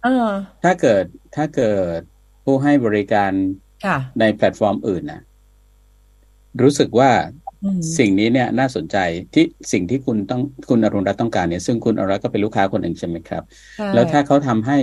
[0.05, 0.29] เออ
[0.65, 1.05] ถ้าเกิด
[1.37, 2.01] ถ้าเกิด
[2.45, 3.33] ผู้ให้บริการ
[3.85, 5.23] ค่ะในแพลตฟอร์มอื่นนะ
[6.63, 7.11] รู้สึกว่า
[7.65, 8.97] อืมสิ่งนี้เนี่ยน่าสนใจ
[9.35, 13.43] ที่สิ่งที่คุณต้องคุณอรุณรัตน์ต้องการเนี่ย ซึ่งคุณอรุณรัตน์ก็เป็นลูกค้าคนหนึ่งใช่ไหมครับ
[13.77, 14.79] ใช่แล้วถ้าเขาทำให้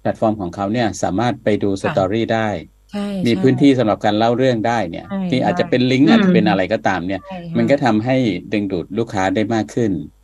[0.00, 2.48] แพลตฟอร์มของเขาเนี่ยสามารถไปดู story ได้
[2.92, 8.16] ใช่มีใช่พื้นที่สำหรับการเล่าเรื่องได้เนี่ยใช่ที่อาจจะใช่เป็นลิงก์อืมอาจจะเป็นอะไรก็ตามเนี่ยใช่ค่ะมันก็ทำให้
[8.52, 10.23] ดึงดูดลูกค้าได้มากขึ้นใ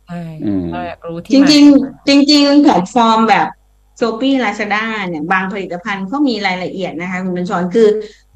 [0.71, 3.47] เราอยากรู้ที่จริงมาจริง ๆ จริง ๆ แพลตฟอร์มแบบ
[3.97, 7.89] Shopee Lazada เนี่ยบางผลิตภัณฑ์เขามีรายละเอียดนะคะคุณบัญชรคือ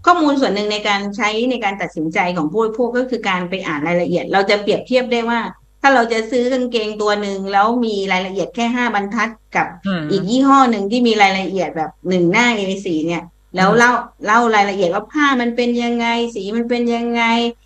[0.05, 5.39] ข้อมูลส่วนหนึ่งในการใช้ในการตัดสินใจของผู้บริโภคก็คือการไปอ่านรายละเอียด เราจะเปรียบเทียบได้ว่า
[5.81, 13.23] ถ้าเราจะซื้อกางเกงตัวหนึ่งแล้วมีรายละเอียดแค่ห้าบรรทัดกับอืมอีกยี่ห้อหนึ่งที่มีรายละเอียดแบบหนึ่งหน้า A4 เนี่ย
[13.55, 13.91] แล้วเล่า
[14.25, 17.64] เล่ารายละเอียดว่าผ้ามันเป็นยังไง สีมันเป็นยังไงอ่า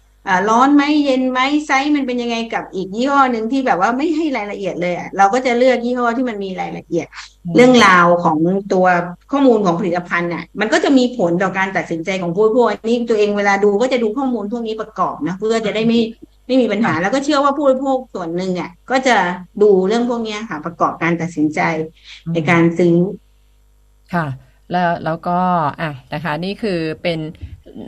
[0.49, 7.07] ร้อนไหมเย็นไหมไซส์มันเป็นยังไงกับอีกยี่ห้อหนึ่งที่แบบว่าไม่ให้รายละเอียดเลยอะเราก็จะเลือกยี่ห้อที่มันมีรายละเอียด
[7.55, 8.37] เรื่องราวของ
[8.73, 8.85] ตัว
[9.31, 15.99] ข้อมูลของผลิตภัณฑ์น่ะมันก็จะมีผลต่อการตัดสินใจของผู้บริโภคอันนี้ตัวเองเวลาดูก็จะดูข้อมูลพวกนี้ประกอบนะเพื่อจะได้ไม่
[16.47, 19.17] ไม่มีปัญหาแล้วก็เชื่อว่าผู้บริโภคส่วนหนึ่งอะก็จะ
[19.61, 21.59] ดูเรื่องพวกเนี้ยค่ะ ประกอบการตัดสินใจ
[22.33, 22.95] ในการซื้อ
[24.13, 24.27] ค่ะ
[24.71, 25.39] แล้วแล้วก็
[25.81, 27.19] อะนะคะ นี่คือเป็น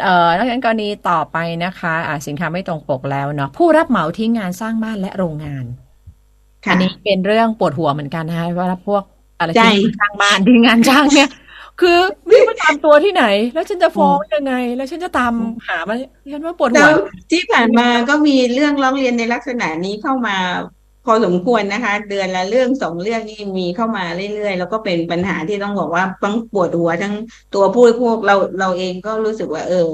[0.02, 5.66] เอ่อนอกจากนั้นกรณีต่อไปนะคะอะสินค้าไม่ตรงปกแล้วเนาะผู้รับเหมาทิ้งงานสร้างบ้านและโรงงาน
[6.66, 9.04] ค่ะอันนี้เป็นเรื่องปวดหัวเหมือนกันนะคะว่าพวก
[9.40, 11.30] อะไรใช่ที่สร้างบ้านที่งานจ้างเนี่ย
[11.82, 15.34] คือไม่รู้ไปตามตัวที่ไหน แล้วฉันจะฟ้องยังไง แล้วฉันจะตาม
[15.68, 15.98] หามัน
[16.32, 16.94] ฉันว่าปวดหัแล้วว
[17.32, 20.38] ที่ผ่านมาก็มีเรื่องร้องเรียนในลักษณะนี้เข้ามา
[21.06, 27.14] พอสมควรนะคะ เดือนละเรื่องสองเรื่องนี่มีเข้ามาเรื่อยๆ แล้วก็เป็นปัญหาที่ต้องบอกว่าทั้งปวดหัวทั้ง
[27.54, 29.88] ตัวผู้บริโภคเราเราเองก็รู้สึกว่า เออ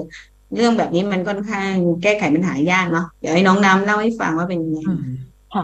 [0.56, 1.72] เรื่องแบบนี้มันค่อนข้าง
[2.04, 4.80] แก้ไขปัญหายากเนาะเดี๋ยวให้น้องน้ำเล่าให้ฟังว่าเป็นยังไง
[5.54, 5.64] ค่ะ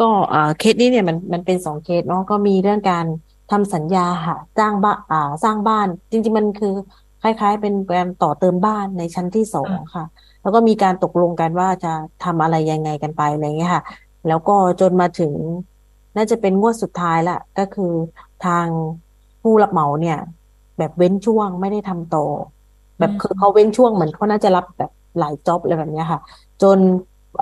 [0.00, 3.06] ก็อ่าเคสนี้เนี่ยมันมันเป็นสองเคสเนาะก็มีเรื่องการ
[3.52, 6.74] ทำสัญญาค่ะจ้างบ้านอ่าสร้างบ้าน จริง ๆ มันคือ
[7.22, 10.04] คล้ายๆ เป็นการต่อเติมบ้านในชั้นที่สองค่ะ
[10.42, 11.92] แล้วก็มีการตกลงกันว่าจะ
[12.24, 13.82] ทำอะไรยังไงกันไปอะไรเงี้ยค่ะ
[14.28, 15.34] แล้วก็จนมาถึง
[16.16, 17.92] น่าจะเป็นงวดสุดท้ายละก็คือ
[18.46, 18.66] ทาง
[19.42, 20.18] ผู้รับเหมาเนี่ย
[20.78, 22.26] แบบเว้นช่วงไม่ได้ทำต่อ
[22.98, 26.20] แบบอืมคือเขาเว้นช่วงเหมือนเขาน่าจะรับแบบหลายจ็อบอะไรแบบเนี้ยค่ะ
[26.62, 26.78] จน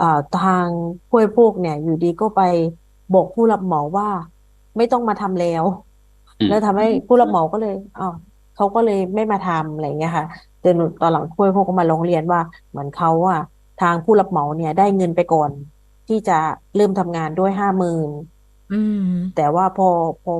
[0.00, 0.66] อ่าทาง
[1.08, 2.42] ผู้บริโภคเนี่ย อยู่ดีก็ไป
[3.14, 4.08] บอกผู้รับเหมาว่า
[4.76, 5.64] ไม่ต้องมาทำแล้ว
[6.38, 8.14] อืมแล้วทำให้ผู้รับเหมาก็เลยอ้าว
[8.56, 10.26] เขาก็เลยไม่มาทำอะไรเงี้ยค่ะ
[10.64, 12.40] จนตอนหลังผู้บริโภคก็มาร้องเรียนว่า
[12.70, 13.40] เหมือนเขาอะ
[13.82, 15.50] ทางผู้รับเหมาเนี่ย ได้เงินไปก่อน
[16.12, 16.38] ที่จะ
[16.76, 18.10] เริ่มทำงานด้วยห้าหมื่น
[18.72, 19.88] อืมแต่ว่าพอ
[20.24, 20.32] พอ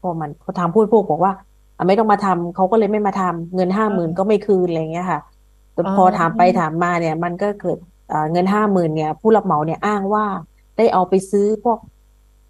[0.00, 1.32] พอมันพอทางผู้บริโภคบอกว่า
[1.76, 5.20] อะไม่ต้องมาทำเขาก็เลยไม่มาทำเงินห้าหมื่นก็ไม่คืนอะไรเงี้ยค่ะ
[5.72, 7.78] แต่พอถามไปถามมาเนี่ย มันก็เกิด
[8.12, 10.24] อ่าเงินห้าหมื่นเนี่ย ผู้รับเหมาเนี่ยอ้างว่า
[10.76, 11.78] ได้เอาไปซื้อพวก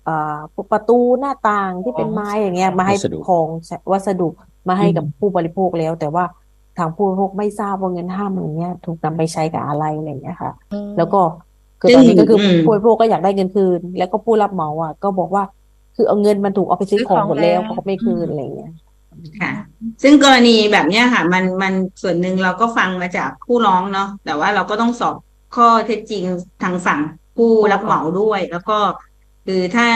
[0.09, 3.47] อ่าพวกประตูหน้าต่างที่เป็นไม้อย่างเงี้ย มาให้วัสดุของ
[3.93, 4.29] วัสดุ
[4.69, 6.25] มาให้กับอืมผู้บริโภคแล้ว แต่ว่า
[6.79, 10.53] ทางผู้บริโภคไม่ทราบว่าเงินห้าหมื่นเนี่ยถูกนำไปใช้กับอะไรอะไรอย่างเงี้ยค่ะ
[10.97, 11.21] แล้วก็
[11.81, 15.45] คือตอนนี้ก็คืออมผู้บริโภคก็อยากได้เงินคืน แล้วก็ผู้รับเหมาอะ ก็บอกว่า
[15.97, 18.73] คือเอาเงินมันถูกเอาไปซื้อซื้อของของหมดแล้วแล้วเขาก็ไม่คืนอืมอะไรอย่างเงี้ย
[19.41, 19.53] ค่ะ
[20.03, 25.17] ซึ่งกรณีแบบเนี้ยค่ะ มันมันส่วนหนึ่งเราก็ฟังมาจากผู้ร้องเนาะแต่ว่าเราก็ต้องสอบ
[25.57, 26.25] ข้อเท็จจริง
[26.63, 27.01] ทางฝั่ง
[27.37, 28.79] ผู้รับเหมาด้วย แล้วก็
[29.47, 29.89] คือถ้า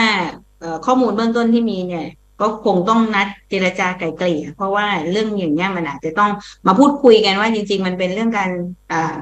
[0.59, 2.07] เอ่อข้อมูลเบื้องต้นที่มีเนี่ย
[2.41, 6.31] ก็คงต้องนัดเจรจาไกล่เกลี่ย เพราะว่าเรื่องอย่างเงี้ยมันอาจจะต้อง
[6.67, 8.49] มาพูดคุยกันว่าจริง ๆ มันเป็นเรื่องการ
[8.91, 9.17] อ่า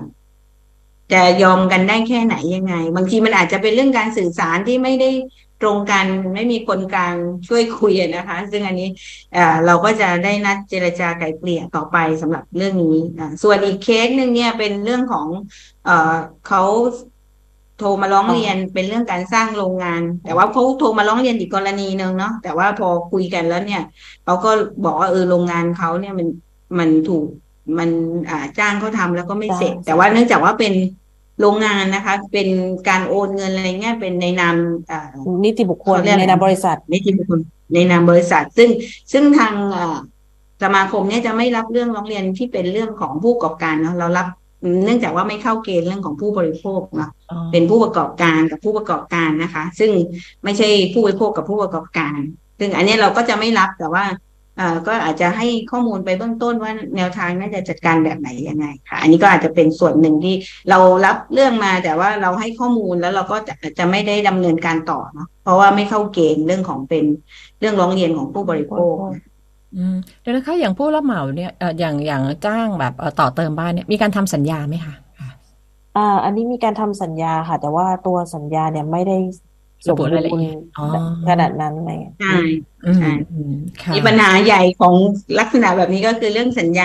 [1.14, 5.10] จะยอมกันได้แค่ไหนยังไง บางทีมันอาจจะเป็นเรื่องการสื่อสารที่ไม่ได้
[5.62, 7.16] ตรงกันไม่มีคนกลาง
[7.48, 8.90] ช่วยคุยนะคะ ซึ่งอันนี้
[9.36, 12.98] อ่าเราก็จะได้นัดเจรจาไกล่เกลี่ยต่อไปสำหรับเรื่องนี้
[13.44, 15.28] ส่วนอีกเคสหนึ่งเนี่ยเป็นเรื่องของ
[15.86, 16.16] เออ
[16.48, 16.64] เขา
[17.80, 23.84] โทรมาร้องเรียนเป็นเรื่องการสร้างโรงงาน แต่ว่าเขาโทรมาร้องเรียนอีกกรณีหนึ่งเนาะแต่ว่าพอคุยกันแล้วเนี่ย
[24.24, 24.52] เขาก็
[24.86, 26.28] บอกว่าเออโรงงานเขาเนี่ยมัน
[26.80, 27.26] มันถูก
[27.80, 27.90] มัน
[28.30, 30.74] อ่าจ้างเขาทำแล้วก็ไม่เสร็จ แต่ว่าเนื่องจากว่าเป็น
[31.42, 32.48] โรงงานนะคะ เป็น
[32.90, 34.56] การโอนเงินอะไรเงี้ยเป็นในนาม
[34.92, 35.08] อ่า
[35.46, 37.40] นิติบุคคลเขาเรียกอะไรในนามบริษัทนิติบุคคล
[37.74, 38.70] ในนามบริษัท ซึ่ง
[39.12, 39.98] ซึ่งทางเอ่อ
[40.64, 44.28] สมาคมเนี่ยจะไม่รับเรื่องร้องเรียนที่เป็นเรื่องของผู้ประกอบการเนาะเรารับ
[44.84, 49.92] เนื่องจากว่าไม่เข้าเกณฑ์เรื่องของผู้บริโภคเนาะอ๋อเป็นผู้ประกอบการกับผู้ประกอบการนะคะ ซึ่ง
[50.44, 52.18] ไม่ใช่ผู้บริโภคกับผู้ประกอบการ
[52.60, 54.16] ซึ่งอันเนี้ยเราก็จะไม่รับแต่ว่าอ่า
[54.88, 60.36] ก็อาจจะให้ข้อมูลไปเบื้องต้นว่าแนวทางน่าจะจัดการแบบไหนยังไงค่ะ อันนี้ก็อาจจะเป็นส่วนหนึ่งที่
[60.70, 67.06] เรารับเรื่องมาแต่ว่าเราให้ข้อมูลแล้วเราก็จะจะไม่ได้ดำเนินการต่อเนาะเพราะว่าไม่เข้าเกณฑ์เรื่องของเป็น
[67.60, 68.96] เรื่องร้องเรียนของผู้บริโภค
[69.76, 75.30] อืมเดี๋ยวนะคะอย่างผู้รับเหมาเนี่ยเอ่ออย่างอย่างจ้างแบบเอ่อต่อเติมบ้านเนี่ยมีการทำสัญญาไหมคะค่ะ
[75.98, 79.18] อ่า อันนี้มีการทำสัญญาค่ะ แต่ว่าตัวสัญญาเนี่ยไม่ได้
[79.88, 80.84] สระมบุบูรายละรเอีณ์ยดอ๋อ
[81.28, 82.28] ขนาดนั้นอะไรเงี้ยใช่
[82.86, 83.52] อืมใช่อืม
[83.84, 84.96] ค่ะมีปัญหาใหญ่ของ
[85.40, 86.84] ลักษณะแบบนี้ก็คือเรื่องสัญญา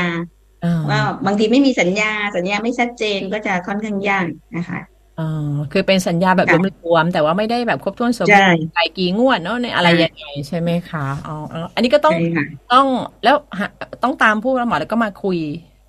[0.62, 4.80] อ่าว่าบางทีไม่มีสัญญา สัญญาไม่ชัดเจนก็จะค่อนข้างยากนะคะ
[5.16, 5.22] อ่า
[5.70, 12.86] คือเป็นสัญญาแบบค่ะรวมๆแต่ว่าไม่ได้แบบครบถ้วนสมบูใช่รณ์ไก่กี่งวดเนาะในอะไรใช่ยังไงใช่ไหมคะอ๋ออ๋ออันนี้ก็ต้องใช่ค่ะต้อง
[13.22, 13.66] แล้วหา
[14.02, 15.36] ต้องตามผู้รับเหมาแล้วก็มาคุย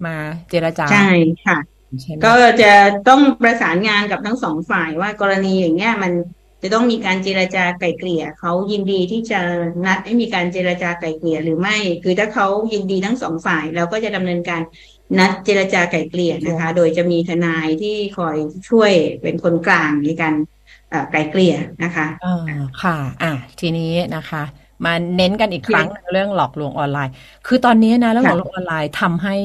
[0.05, 0.11] มา
[0.49, 0.97] เจรจาใช่
[1.43, 1.55] ค่ะ
[2.03, 2.29] ใช่ไหมก็
[2.61, 2.65] จะ
[3.05, 6.13] ต้องประสานงานกับทั้งสองฝ่ายว่ากรณีอย่างเงี้ยมัน
[6.63, 9.39] จะต้องมีการเจรจาไกล่เกลี่ยเขายินดีที่จะ
[9.85, 14.61] นัดให้มีการเจรจาไกล่เกลี่ยหรือไม่ คือถ้าเขายินดีทั้งสองฝ่ายเราก็จะดำเนินการ
[15.19, 18.37] นัดเจรจาไกล่เกลี่ยนะคะ โดยจะมีทนายที่คอย
[18.69, 18.91] ช่วย
[19.21, 20.33] เป็นคนกลางในการ
[20.89, 22.37] เอ่อไกล่เกลี่ยนะคะอ่า
[22.83, 24.43] ค่ะ อะทีนี้นะคะ
[24.85, 27.13] มาเน้นกันอีกครั้งเรื่องหลอกลวงออนไลน์
[27.47, 29.35] คือตอนนี้นะเรื่องหลอกลวงออนไลน์ทำให้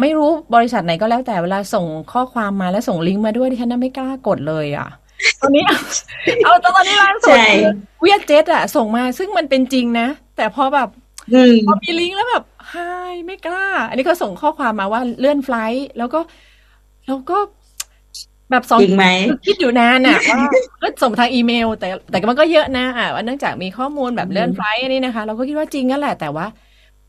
[0.00, 4.88] ไม่รู้บริษัทไหนก็แล้วแต่เวลาส่งข้อความมาแล้วส่งลิงก์มาด้วยดิฉันน่ะไม่กล้ากดเลยอะ
[5.40, 5.64] ตอนนี้
[6.44, 7.46] เอาตอนนี้ล่าสุดใช่
[8.02, 10.88] เวียดเจ็ตอะส่งมาซึ่งมันเป็นจริงนะ แต่พอแบบ
[11.34, 12.76] อืมพอมีลิงก์แล้วแบบไฮ
[13.26, 16.20] ไม่กล้า อันนี้เขาส่งข้อความมาว่าเลื่อนไฟลท์แล้วก็
[17.06, 17.38] แล้วก็
[18.50, 19.06] แบบสองจริงไหม
[19.46, 20.38] คิดอยู่นานอะว่า
[20.82, 26.46] ก็ส่งทางอีเมล แต่แต่มันก็เยอะนะอะว่าเนื่องจากมีข้อมูลแบบเลื่อนไฟลท์อันนี้นะคะ เราก็คิดว่าจริงนั่นแหละแต่ว่า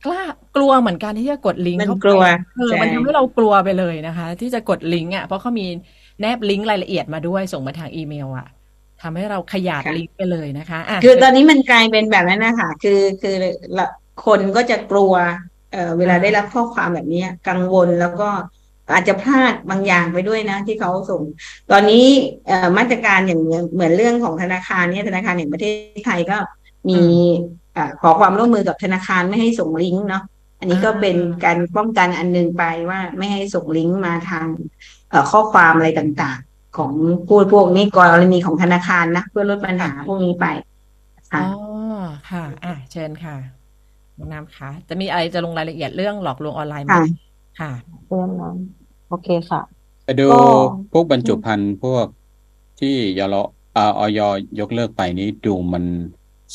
[0.05, 0.21] กล้า
[0.55, 2.23] กลัวเหมือนกันที่จะกดลิงก์มันเข้าไปกลัว
[2.57, 5.67] เออใช่มันทำให้เรากลัวไปเลยนะคะ ที่จะกดลิงก์อะเพราะเขามี
[6.21, 8.47] แนบลิงก์รายละเอียดมาด้วยส่งมาทางอีเมลอะ
[9.01, 13.35] ทำให้เราขยาดลิงก์ไปเลยนะคะอะคือตอนนี้มันกลายเป็นแบบนั้นนะคะคือคือ
[13.77, 13.87] ละ
[14.25, 15.13] คนก็จะกลัว
[15.71, 18.29] เอ่อเวลาได้รับข้อความแบบนี้กังวลแล้วก็
[18.93, 21.21] อาจจะพลาดบางอย่างไปด้วยนะ ที่เขาส่ง
[21.71, 22.05] ตอนนี้
[22.47, 23.41] เอ่อมาตรการอย่าง
[23.73, 26.37] เหมือนเรื่องของธนาคารเนี่ยธนาคารแห่งประเทศไทยก็
[26.89, 26.99] มี
[27.73, 30.23] เอ่อขอความร่วมมือกับธนาคารไม่ให้ส่งลิงก์เนาะ
[30.59, 34.92] อันนี้ก็เป็นการป้องกันอันหนึงไปว่าไม่ให้ส่งลิงก์มาทางเอ่อ
[35.31, 36.93] ข้อความอะไรต่างๆ ของ
[37.27, 40.45] ผู้พวกนี้กรณีของธนาคารนะ เพื่อลดปัญหาพวกนี้ไป
[41.17, 41.51] นะคะอ๋อ
[42.29, 43.35] ค่ะ อะ เชิญค่ะ
[44.17, 47.03] น้องน้ำคะจะมีอะไรจะลงรายละเอียดเรื่องหลอกลวงออนไลน์ไหมค่ะ
[47.59, 47.71] ค่ะ
[48.07, 48.55] เรื่องนั้น
[49.09, 49.61] โอเคค่ะ
[50.05, 50.39] ไปดูก็
[50.91, 52.05] พวกบรรจุภัณฑ์พวก
[52.79, 53.35] ที่ยล
[53.75, 54.19] อ่าออย
[54.59, 55.83] ยกเลิกไปนี้ดูมัน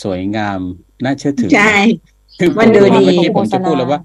[0.02, 0.60] สวยงาม
[1.04, 1.74] น่าเชื่อถือใช่
[2.38, 4.00] คือมันดูดีเมื่อกี้ผมจะโฆษณาพูดเลยว่า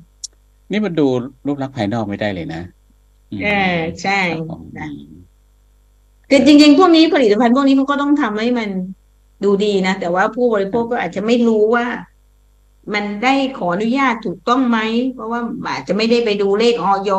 [0.71, 1.07] นี่มันดู
[1.47, 2.82] รูปลักษณ์ภายนอกไม่ได้เลยนะอืม
[3.41, 4.89] เออใช่ครับผมนะ
[6.29, 8.69] คือจริง ๆ พวกนี้ผลิตภัณฑ์พวกนี้มันก็ต้องทำให้มัน
[9.43, 11.85] ดูดีนะ แต่ว่าผู้บริโภคก็อาจจะไม่รู้ว่า
[12.93, 14.79] มันได้ขออนุญาตถูกต้องไหม
[15.13, 15.41] เพราะว่า
[15.73, 17.11] อาจจะไม่ได้ไปดูเลขออย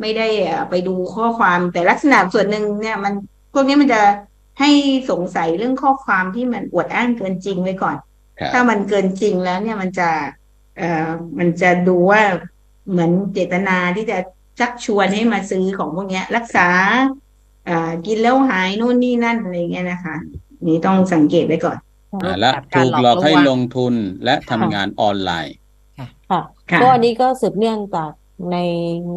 [0.00, 3.14] ไม่ได้เอ่อไปดูข้อความแต่ลักษณะส่วนหนึ่งเนี่ย มัน
[3.52, 4.02] พวกนี้มันจะ
[4.60, 4.70] ให้
[5.10, 7.96] สงสัยเรื่องข้อความที่มันอวดอ้างเกินจริงไว้ก่อน
[8.38, 10.08] ครับถ้ามันเกินจริงแล้วเนี่ยมันจะ
[10.78, 12.22] เอ่อมันจะดูว่า
[12.90, 14.18] เหมือนเจตนาที่จะ
[14.60, 16.68] ชักชวนให้มาซื้อของพวกเนี้ย รักษา
[17.68, 20.16] อ่ากินแล้วหายนู่นนี่นั่นอะไรเงี้ยนะคะ
[20.66, 21.78] นี่ต้องสังเกตไว้ก่อน
[22.24, 23.94] อ่าและแบบการถูกหลอกให้หลอกลวงลงทุน
[24.24, 25.54] และทำงานออนไลน์
[25.98, 26.06] ค่ะ
[26.70, 28.10] ค่ะก็อันนี้ก็สืบเนื่องจาก
[28.52, 28.56] ใน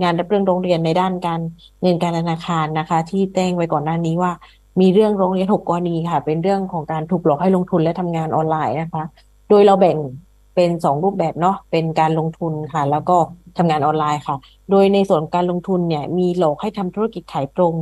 [0.01, 1.41] งานรับเรื่องโรงเรียนในด้านการ
[1.81, 4.31] เงินการธนาคารนะคะ ที่แจ้งไว้ก่อนหน้านี้ว่า
[4.81, 9.03] มีเรื่องโรงเรียนหกกรณีค่ะ เป็นเรื่องของการถูกหลอกให้ลงทุนและทำงานออนไลน์นะคะ
[9.49, 9.97] โดยเราแบ่ง
[10.55, 13.15] เป็นสองรูปแบบเนาะเป็นการลงทุนค่ะ แล้วก็
[13.57, 14.35] ทำงานออนไลน์ค่ะ
[14.71, 17.73] โดยในส่วนการลงทุนเนี่ย มีหลอกให้ทำธุรกิจขายตรง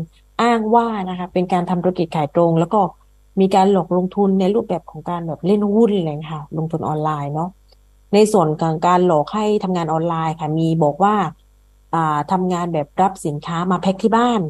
[0.41, 2.81] อ้างว่านะคะ เป็นการทำธุรกิจขายตรง แล้วก็
[3.39, 7.49] มีการหลอกลงทุนในรูปแบบของการแบบเล่นหุ้นอะไรอย่างเงี้ยค่ะ ลงทุนออนไลน์เนาะ
[8.13, 11.15] ในส่วนของการหลอกให้ทำงานออนไลน์ค่ะ มีบอกว่า
[11.95, 14.41] อ่าทำงานแบบรับสินค้ามาแพ็คที่บ้าน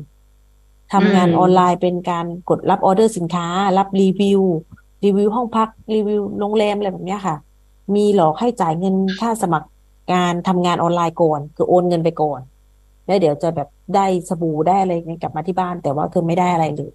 [0.94, 3.48] ทำงานออนไลน์เป็นการกดรับออเดอร์สินค้า
[3.78, 4.42] รับรีวิว
[5.04, 7.36] รีวิวห้องพักรีวิวโรงแรมอะไรแบบเนี้ยค่ะ
[7.96, 9.68] มีหลอกให้จ่ายเงินค่าสมัคร
[10.14, 12.40] การทำงานออนไลน์ก่อนคือโอนเงินไปก่อน
[13.06, 16.92] แล้วเดี๋ยวจะแบบได้สบู่ได้อะไรเงี้ยกลับมาที่บ้าน แต่ว่าคือไม่ได้อะไรเลย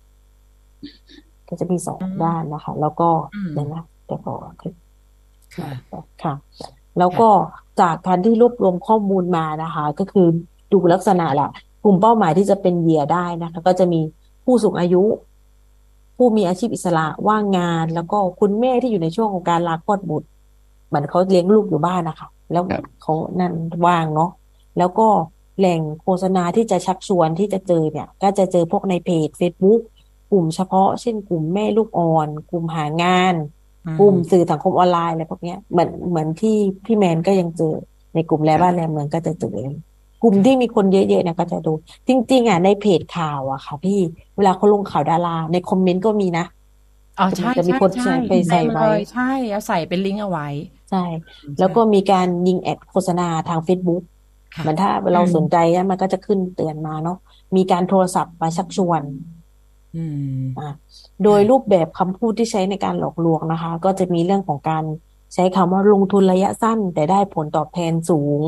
[1.48, 4.74] ก็จะมีสองอืมด้านนะคะ แล้วก็อืมเดี๋ยวนะเดี๋ยวขอขึ้น
[5.56, 5.68] ค่ะ
[6.22, 6.34] ค่ะ
[6.98, 7.28] แล้วก็
[7.80, 10.26] จากการที่รวบรวมข้อมูลมานะคะ ก็คือ
[10.72, 11.50] ดูลักษณะแหละ
[11.84, 14.00] กลุ่มเป้าหมายที่จะเป็นเหยื่อได้นะคะ ก็จะมี
[14.44, 15.02] ผู้สูงอายุ
[16.16, 20.28] ผู้มีอาชีพอิสระว่างงาน แล้วก็คุณแม่ที่อยู่ในช่วงของการลาคลอดบุตร
[20.88, 23.52] เหมือนเขาเลี้ยงลูกอยู่บ้านนะคะแล้วครับเขานั่น
[23.86, 24.30] ว่างเนาะ
[24.78, 25.08] แล้วก็
[25.58, 29.80] แหล่งโฆษณาที่จะชักชวนที่จะเจอเนี่ย ก็จะเจอพวกในเพจ Facebook
[30.30, 33.34] กลุ่มเฉพาะ เช่นกลุ่มแม่ลูกอ่อน กลุ่มหางาน
[33.86, 37.74] อืมกลุ่มสื่อสังคมออนไลน์อะไรพวกเนี้ยเหมือนเหมือนที่พี่แมนก็ยังเจอ
[38.14, 39.58] ในกลุ่มแลบ้านแลเมืองก็จะเจอ
[40.22, 41.72] กลุ่มที่มีคนเยอะๆเนี่ยก็จะดู
[42.08, 44.00] จริง ๆอะในเพจข่าวอะค่ะ พี่
[44.36, 46.44] เวลาเขาลงข่าวดารา ในคอมเมนต์ก็มีนะ
[47.18, 50.48] อ๋อใช่จะมีใช่คนใช่ไปใส่ไว้เต็มเลยใช่ เอาใส่เป็นลิงก์เอาไว้
[50.90, 51.04] ใช่
[51.58, 54.02] แล้วก็มีการยิงแอดโฆษณาทาง Facebook
[54.54, 57.18] ค่ะเหมือนถ้าเราสนใจเนี่ยมันก็จะขึ้นเตือนมาเนาะ
[57.56, 59.02] มีการโทรศัพท์มาชักชวน
[59.96, 60.04] อื
[60.40, 60.70] มอะ
[61.24, 64.84] โดยรูปแบบคำพูดที่ใช้ในการหลอกลวงนะคะ ก็จะมีเรื่องของการ
[65.34, 68.40] ใช้คำว่าลงทุนระยะสั้น แต่ได้ผลตอบแทนสูง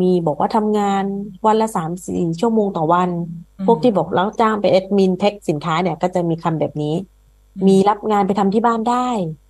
[0.00, 1.04] มีบอกว่าทำงาน
[1.46, 3.10] วันละสามสี่ชั่วโมงต่อวัน
[3.58, 6.94] อืมพวกที่บอกแล้วจ้างไป admin pack สินค้าเนี่ย ก็จะมีคำแบบนี้
[7.66, 9.41] มีรับงานไปทำที่บ้านได้ค่ะ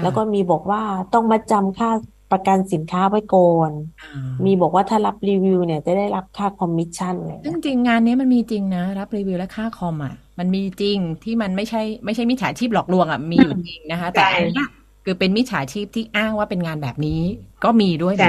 [0.00, 0.80] แล้วก็มีบอกว่า
[1.12, 1.88] ต้องมาชำระค่า
[2.30, 4.10] ประกันสินค้าไว้ก่อนอ่า
[4.44, 14.64] มีบอกว่าถ้ารับรีวิวเนี่ยจะได้รับค่าคอมมิชชั่นอะไรอย่างซึ่เงี้งยจริงงานนี้มันมีจริงนะ รับรีวิวและค่าคอมอะ มันมีจริงที่มันไม่ใช่ไม่ใช่มิจฉาชีพหลอกลวงอะมีอยู่จริงนะคะ แต่ใช่อันเนี้ย
[15.04, 17.20] คือเป็นมิจฉาชีพที่อ้างว่าเป็นงานแบบนี้
[17.62, 18.26] ก็มีด้วยใช่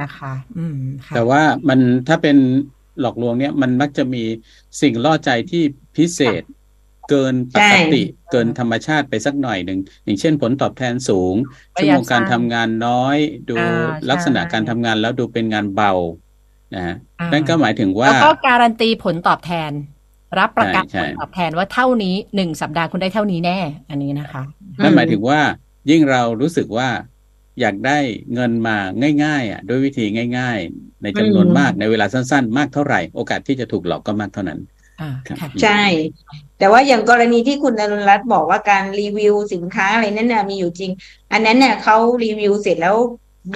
[0.00, 0.76] นะคะ อืม
[1.08, 2.36] ค่ะแต่ว่ามันถ้าเป็น
[2.98, 4.18] หลอกลวงเนี่ยมันมักจะมี
[4.80, 5.58] สิ่งล่อใจที่
[5.96, 6.42] พิเศษ
[7.10, 8.02] เกินปกติ
[8.32, 11.34] เกินธรรมชาติไปสักหน่อยหนึ่งอย่างเช่นผลตอบแทนสูง
[11.78, 13.16] ระชั่วยะโมงการสั้นทำงานน้อย
[13.50, 15.92] ดูอ่าลักษณะใช่การทำงานแล้วดูเป็นงานเบา
[16.74, 19.72] นะฮะอ่านั่นก็หมายถึงว่าแล้วก็การันตีผลตอบแทน
[20.38, 23.58] รับประกันใช่ผใช่ลตอบแทนว่าเท่านี้หนึ่งสัปดาห์คุณได้เท่านี้แน่
[23.90, 24.42] อันนี้นะคะ
[24.82, 25.40] นั่นหมายถึงว่า
[25.90, 26.88] ยิ่งเรารู้สึกว่า
[27.60, 27.98] อยากได้
[28.34, 28.76] เงินมา
[29.24, 30.04] ง่าย ๆ อะ ด้วยวิธี
[30.38, 34.60] ง่าย ๆ ในจำนวนอืมมากในเวลาสั้น ๆ มากเท่าไหร่ โอกาสที่จะถูกหลอกก็มากเท่านั้น
[35.00, 35.82] อ่าครับค่ะใช่
[36.58, 40.90] แต่ว่าอย่างกรณีที่คุณอรุณรัตน์บอกว่าการรีวิวสินค้าอะไรนั่นน่ะมีอยู่จริง
[41.32, 42.96] อันนั้นเนี่ยเขารีวิวเสร็จแล้ว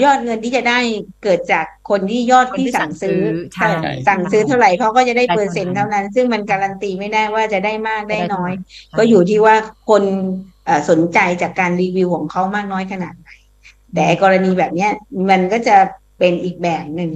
[0.03, 0.79] ยอดเงินที่จะได้
[1.23, 3.21] เกิดจากคนที่ยอดคนที่ที่สั่งซื้อ
[3.61, 9.55] สั่งซื้อใช่สั่งซื้อเท่าไหร่เขาก็จะได้ได้เปอร์เซ็นต์เท่านั้นเท่านั้น ซึ่งมันการันตีไม่ได้ว่าจะได้มากได้น้อยใช่ก็อยู่ที่ว่า
[9.89, 10.03] คน
[10.67, 13.29] เอ่อสนใจจากการรีวิวของเขามากน้อยขนาดไหน
[13.95, 14.91] แต่กรณีแบบเนี้ย
[15.31, 15.77] มันก็จะ
[16.19, 17.11] เป็นอีกแบบหนึ่ง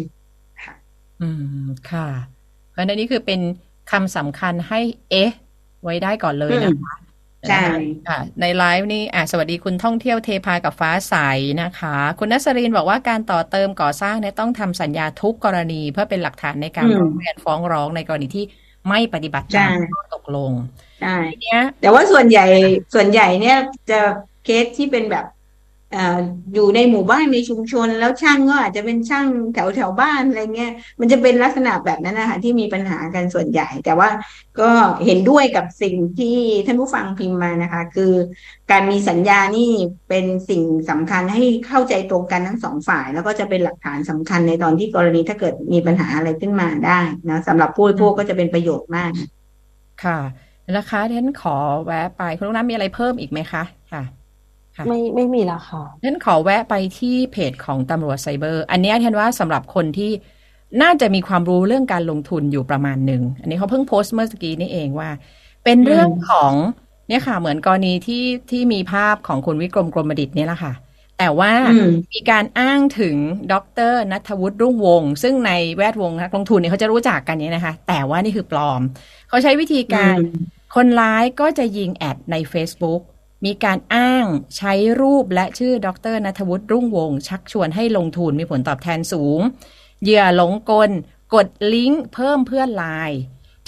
[1.22, 1.28] อื
[1.64, 2.09] มค่ะ
[2.70, 3.41] เพราะฉะนั้นนี่คือเป็น
[3.91, 4.80] คำสำคัญให้
[5.11, 5.30] เอ๊ะ
[5.85, 6.95] ไว้ได้ก่อนเลยนะคะ
[7.49, 7.64] ใช่
[8.09, 11.14] ค่ะ ในไลฟ์นี่อะสวัสดีคุณท่องเที่ยวเทพากับฟ้าใส
[11.62, 18.45] นะคะ คุณนัสรินบอกว่าการต่อเติมก่อสร้างเนี่ยต้องทำสัญญาทุกกรณีเพื่อเป็นหลักฐานในการอืมร้องเรียนฟ้องร้องในกรณีที่
[18.89, 20.53] ไม่ปฏิบัติใช่ตามข้อตกลง
[21.01, 22.47] ใช่ทีเนี้ยแต่ว่าส่วนใหญ่
[22.95, 23.59] ส่วนใหญ่เนี่ย
[23.91, 24.01] จะ
[24.45, 34.09] เคสที่เป็นแบบเอยู่ในหมู่บ้านในชุมชน แล้วช่างก็อาจจะเป็นช่างแถวแถวบ้านอะไรเงี้ยมันจะเป็นลักษณะแบบนั้นนะคะที่มีปัญหากันส่วนใหญ่ แต่ว่า
[34.61, 34.70] ก็
[35.05, 36.36] เห็นด้วยกับสิ่งที่
[36.66, 38.12] ท่านผู้ฟังพิมพ์มานะคะ คือ
[38.70, 39.70] การมีสัญญานี่
[40.09, 49.12] เป็นสิ่งสำคัญให้เข้าใจตรงกันทั้งสองฝ่าย แล้วก็จะเป็นหลักฐานสำคัญในตอนที่กรณีถ้าเกิดมีปัญหาอะไรขึ้นมาได้นะสำหรับผู้บริโภคก็จะเป็นประโยชน์มาก
[50.05, 50.18] ค่ะ
[50.76, 53.62] นะคะเดนขอแวะไปคุณลูกน้ำมีอะไรเพิ่มอีกไหมคะ
[54.89, 60.11] ไม่ไม่มีละค่ะฉันขอแวะไปที่เพจของตำรวจไซเบอร์ อันเนี้ยฉันว่าสำหรับคนที่
[60.83, 65.11] น่าจะมีความรู้เรื่องการลงทุนอยู่ประมาณหนึ่ง อันนี้เขาเพิ่งโพสต์เมื่อกี้นี่เองว่า
[65.64, 66.53] เป็นเรื่องของ
[67.09, 70.72] เนี่ยค่ะ เหมือนกรณีที่ที่มีภาพของคุณวิกรมกรมดิตเนี่ยแหละค่ะ
[71.18, 73.16] แต่ว่าอืมมีการอ้างถึง
[73.53, 73.55] ด
[73.91, 78.81] รนัทวุฒิรุ่งวงศ์ซึ่งในแวดวงนักลงทุนเนี่ยเขาจะรู้จักกันเนี่ยนะคะ แต่ว่านี่คือปลอม
[79.29, 80.16] เขาใช้วิธีการ
[80.75, 83.03] คนร้ายก็จะยิงแอดใน Facebook
[83.45, 84.26] มีการอ้าง
[84.57, 89.40] ใช้รูปและชื่อดรนัทวุฒิรุ่งวงศ์ชักชวนให้ลงทุนมีผลตอบแทนสูง
[90.03, 90.90] เหยื่อหลงกล
[91.34, 93.18] กดลิงก์เพิ่มเพื่อนไลน์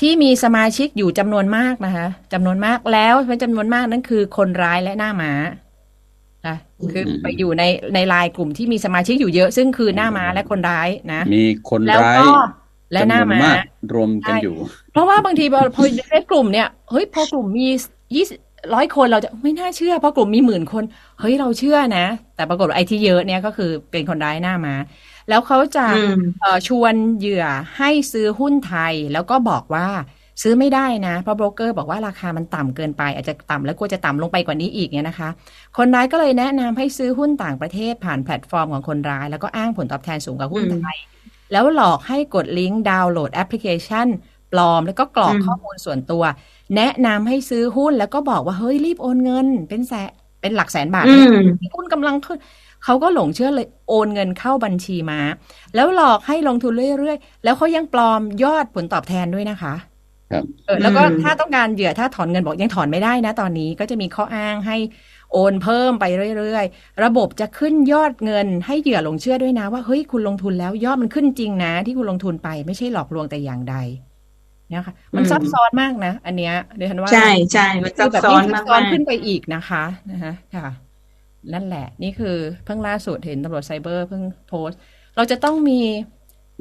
[0.00, 5.32] ที่มีสมาชิกอยู่จำนวนมากนะคะจำนวนมากแล้วเป็นจำนวนมากนั่นคือคนร้ายและหน้าม้า
[6.46, 6.56] นะ
[6.92, 7.62] คือไปอยู่ใน
[7.94, 12.30] ในไลน์กลุ่มที่มีสมาชิกอยู่เยอะซึ่งคือหน้าม้าและคนร้ายนะ มีคนแล้วร้ายก็
[12.92, 13.64] และหน้าจำนวนม้ามาก
[13.94, 14.56] รวมกันอยู่
[14.92, 17.68] เพราะว่าบางทีพอพอในกลุ่มเนี่ยเฮ้ยพอกลุ่มมี
[18.14, 18.24] ยี่
[18.74, 20.84] ร้อยคนเราจะไม่น่าเชื่อเพราะกลุ่มมีหมื่นคน
[21.20, 24.74] เฮ้ยเราเชื่อนะ แต่ปรากฏว่าไอ้ที่เยอะเนี่ยก็คือเป็นคนร้ายหน้ามา
[25.28, 27.44] แล้วเขาจะอืมเอ่อชวนเหยื่อ
[27.76, 29.86] ให้ซื้อหุ้นไทย แล้วก็บอกว่า
[30.42, 35.28] ซื้อไม่ได้นะ เพราะโบรกเกอร์บอกว่าราคามันต่ำเกินไป อาจจะต่ำแล้วกลัวจะต่ำลงไปกว่านี้อีกเนี่ยนะคะ
[35.76, 40.96] คนร้ายก็เลยแนะนำให้ซื้อหุ้นต่างประเทศผ่านแพลตฟอร์มของคนร้าย แล้วก็อ้างผลตอบแทนสูงกว่าหุ้นอืมไทย
[41.52, 44.08] แล้วหลอกให้กดลิงก์ดาวน์โหลดแอปพลิเคชัน
[44.52, 46.22] ปลอม แล้วก็กรอกอืมข้อมูลส่วนตัว
[46.76, 50.10] แนะนำให้ซื้อหุ้นแล้วก็บอกว่าเฮ้ยรีบโอนเงิน เป็นแสน
[50.40, 51.46] เป็นหลักแสนบาทอืม
[51.76, 52.38] หุ้นกำลังขึ้น
[52.84, 55.20] เขาก็หลงเชื่อเลยโอนเงินเข้าบัญชีมา
[55.74, 59.74] แล้วหลอกให้ลงทุนเรื่อยๆ แล้วเขายังปลอมยอดผลตอบแทนด้วยนะคะ
[60.32, 64.76] ครับเออแล้วก็อืมถ้าต้องการเหยื่อถ้าถอนเงินบอกยังถอนไม่ได้นะตอนนี้ก็จะมีข้ออ้างให้
[65.32, 66.04] โอนเพิ่มไป
[66.38, 73.76] เรื่อยๆ ระบบจะขึ้นยอดเงินให้เหยื่อหลงเชื่อด้วยนะว่าเฮ้ยคุณลงทุนแล้วยอดมันขึ้นจริงนะ ที่คุณลงทุนไปไม่ใช่หลอกลวงแต่อย่างใด
[74.72, 80.68] นะคะมันอืมซับซ้อนมากนะ อันเนี้ยเดี๋ยวฉันว่า ใช่ใช่มันซับคือแบบซ้อนยิ่งซัมาบซ้อนกขึ้นไปอีกนะคะนะคะค่ะ
[81.52, 84.78] นั่นแหละ นี่คือเพิ่งล่าสุดเห็นตำรวจไซเบอร์เพิ่งโพสต์
[85.16, 85.80] เราจะต้องมี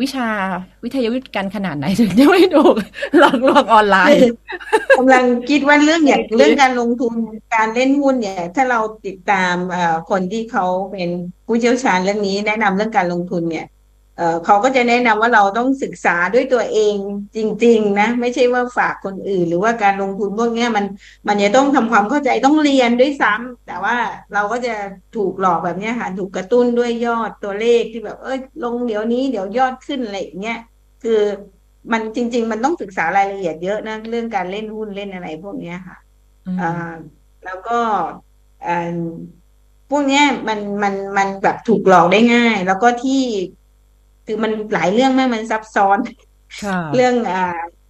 [0.02, 0.30] วิชา
[0.84, 2.76] วิทยาวิทย์กันขนาดไหนถึงจะไม่ถูก
[3.18, 4.26] หลอกลวงออนไลน์
[4.98, 7.14] กำลังคิดว่าเรื่องอย่างเรื่องการลงทุน
[7.56, 11.10] การเล่นหุ้นเนี่ย ถ้าเราติดตามเอ่อคนที่เขาเป็น
[11.46, 13.66] ผู้เชี่ยวชาญเรื่องนี้แนะนำเรื่องการลงทุนเนี่ย
[14.18, 16.96] เอ่อเขาก็จะแนะนำว่าเราต้องศึกษาด้วยตัวเอง
[17.36, 20.86] จริง ๆ นะ ไม่ใช่ว่าฝากคนอื่น หรือว่าการลงทุนพวกเนี้ยมัน
[21.28, 23.96] มันจะต้องทำความเข้าใจต้องเรียนด้วยซ้ำแต่ว่า
[24.34, 24.74] เราก็จะ
[25.16, 30.60] ถูกหลอกแบบเนี้ยค่ะถูกกระตุ้นด้วยยอดตัวเลขที่แบบเอ้ยลงเดี๋ยวนี้เดี๋ยวยอดขึ้นอะไรอย่างเงี้ย
[31.04, 31.22] คือ
[31.92, 35.98] มันจริง ๆ มันต้องศึกษารายละเอียดเยอะนะเรื่องการเล่นหุ้นเล่นอะไรพวกเนี้ยค่ะ
[36.46, 36.96] อืมอ่า
[37.46, 37.80] แล้วก็
[38.68, 39.00] อ่า
[39.90, 43.22] พวกเนี้ยมันมันมันแบบถูกหลอกได้ง่าย แล้วก็ที่
[44.26, 45.98] คือมันหลายเรื่องมากมันซับซ้อน
[46.64, 47.44] ค่ะเรื่องอ่า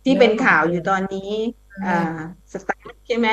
[0.04, 1.32] ที่เรื่องเป็นข่าวอยู่ตอนนี้
[1.86, 2.18] อ่า
[2.52, 3.28] สตาร์ทใช่ไหม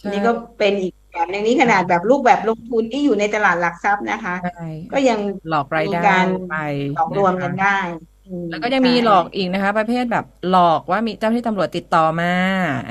[0.00, 5.18] ใช่นี่ก็เป็นอีกแบบหนึ่งนี้ขนาดแบบรูปแบบลงทุนที่อยู่ในตลาดหลักทรัพย์นะคะใช่ก็ยัง
[5.48, 6.56] หลอกรายได้มีการไป
[6.96, 7.78] หลอกลวงกันนะคะได้
[8.26, 12.32] อืมแล้วก็ยังมีใช่หลอกอีกนะคะ ประเภทแบบหลอกว่ามีเจ้าหน้าที่ตำรวจติดต่อมา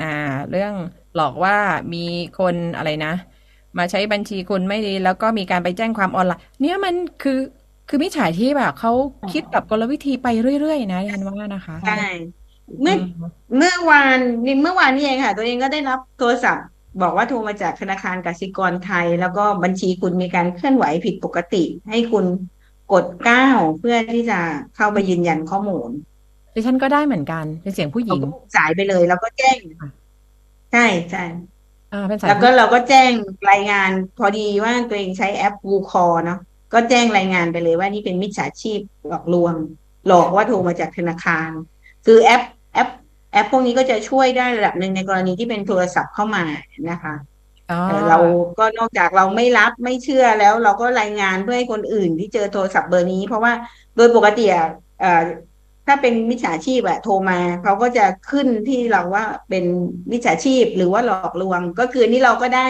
[0.02, 0.14] อ่า
[0.50, 0.72] เรื่อง
[1.14, 1.56] หลอกว่า
[1.94, 2.04] มี
[2.38, 3.14] คนอะไรนะ
[3.78, 7.38] มาใช้บัญชีคุณไม่ดี แล้วก็มีการไปแจ้งความออนไลน์เนี่ยมันคือ
[7.88, 8.92] คือมิจฉาชีพแบบเขา
[9.32, 10.28] คิดแบบกลวิธีไป
[10.60, 12.04] เรื่อยๆนะดิฉันว่านะคะใช่
[12.82, 12.96] เมื่อ
[13.56, 16.66] เมื่อวานนี่เมื่อวานนี้เองค่ะ ตัวเองก็ได้รับโทรศัพท์
[17.02, 22.24] บอกว่าโทรมาจากธนาคารกสิกรไทย แล้วก็บัญชีคุณมีการเคลื่อนไหวผิดปกติ ให้คุณ
[22.92, 23.46] กดเก้า
[23.78, 24.38] เพื่อที่จะ
[24.76, 25.90] เข้าไปยืนยันข้อมูล
[26.54, 29.56] ดิฉันก็ได้เหมือนกันเป็นเสียงผู้หเราญิงก็สายไปเลย แล้วก็แจ้ง
[30.72, 31.24] ใช่ใช่
[31.92, 33.10] อ่าเป็นสายแล้วก็เราก็แจ้ง
[33.50, 36.38] รายงานพอดีว่าตัวเองใช้แอป w ูคอเนาะ
[36.72, 39.54] ก็แจ้งรายงานไปเลยว่านี่เป็นมิจฉาชีพหลอกลวง
[40.06, 41.50] หลอกว่าโทรมาจากธนาคาร
[42.06, 42.42] คือแอป
[42.74, 42.88] แอป
[43.32, 46.44] แอปพวกนี้ก็จะช่วยได้ระดับหนึ่งในกรณีที่เป็นโทรศัพท์เข้ามา
[46.90, 47.14] นะคะ
[47.70, 48.18] อ๋อเอ่อเรา
[48.58, 53.52] ก็นอกจากเราไม่รับไม่เชื่อแล้ว เราก็รายงานเพื่อให้คนอื่นที่เจอโทรศัพท์เบอร์นี้ เพราะว่า
[53.96, 54.66] โดยปกติอะ
[55.00, 55.22] เอ่อ
[55.86, 59.64] ถ้าเป็นมิจฉาชีพอะโทรมาเขาก็จะขึ้นที่เราว่าเป็น
[60.12, 62.68] มิจฉาชีพหรือว่าหลอกลวง ก็คือนี่เราก็ได้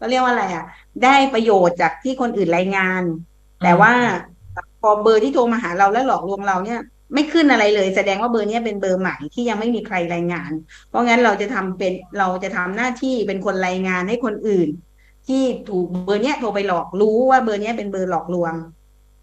[0.00, 0.64] ก็เรียกว่าอะไรอะ
[1.04, 3.02] ได้ประโยชน์จากที่คนอื่นรายงาน
[3.62, 3.92] แต่ว่า
[4.80, 6.80] พอเบอร์ที่โทรมาหาเราแล้วหลอกลวงเราเนี่ย
[7.14, 10.50] ไม่ขึ้นอะไรเลย แสดงว่าเบอร์เนี้ยเป็นเบอร์ใหม่ที่ยังไม่มีใครรายงาน
[10.88, 14.68] เพราะงั้นเราจะทำเป็นเราจะทำหน้าที่เป็นคนรายงานให้คนอื่น
[15.28, 18.54] ที่ถูกเบอร์เนี้ยโทรไปหลอกรู้ว่าเบอร์เนี้ยเป็นเบอร์หลอกลวง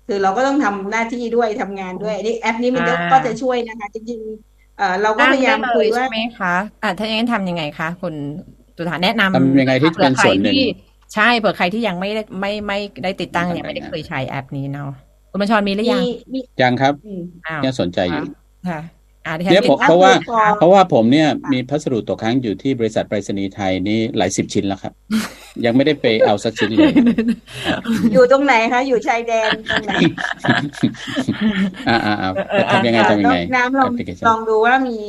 [0.08, 8.16] คือเราก็ต้องทำหน้าที่ด้วยทำงานด้วยนี่แอปนี้มันก็อ่าก็จะช่วยนะคะจริงๆเอ่อเราก็พยายามได้คุเลยยว่าใช่ไหมคะอะถ้าอย่างนั้นทำยังไงคะคุณ
[8.78, 10.72] ตุธาแนะนำทำยังไงที่จะเป็นส่วนหนึ่งผื่อ
[11.14, 14.90] ใครที่ใช่เผื่อใครที่ยังไม่ได้ไม่ไม่ได้ติดตั้งทำยังไม่ได้ยังไงเคยใช้แอปนี้เนาะ
[15.32, 18.26] คุณบัญชรมีหรือยังมีมียังครับอืมอ้าวเนี่ยสนใจอยู่
[18.70, 18.82] ค่ะ
[19.26, 24.94] อ่าที่ฉันเนี่ยผมติดเพราะว่าแอป Bluecall เพราะว่าผมเนี่ยมีพัสดุตกค้างอยู่ที่บริษัทไปรษณีย์ไทยนี่หลายสิบชิ้นแล้วครับ
[25.66, 26.94] ยังไม่ได้ไปเอาสักชิ้นเลย
[28.14, 29.94] อยู่ตรงไหนคะ อยู่ชายแดนตรงไหน
[31.90, 32.32] อ่าอ่าอ่า
[32.72, 35.00] ทำยังไงทำยังไงน้ำลองแอปพลิเคชันลองดูว่ามี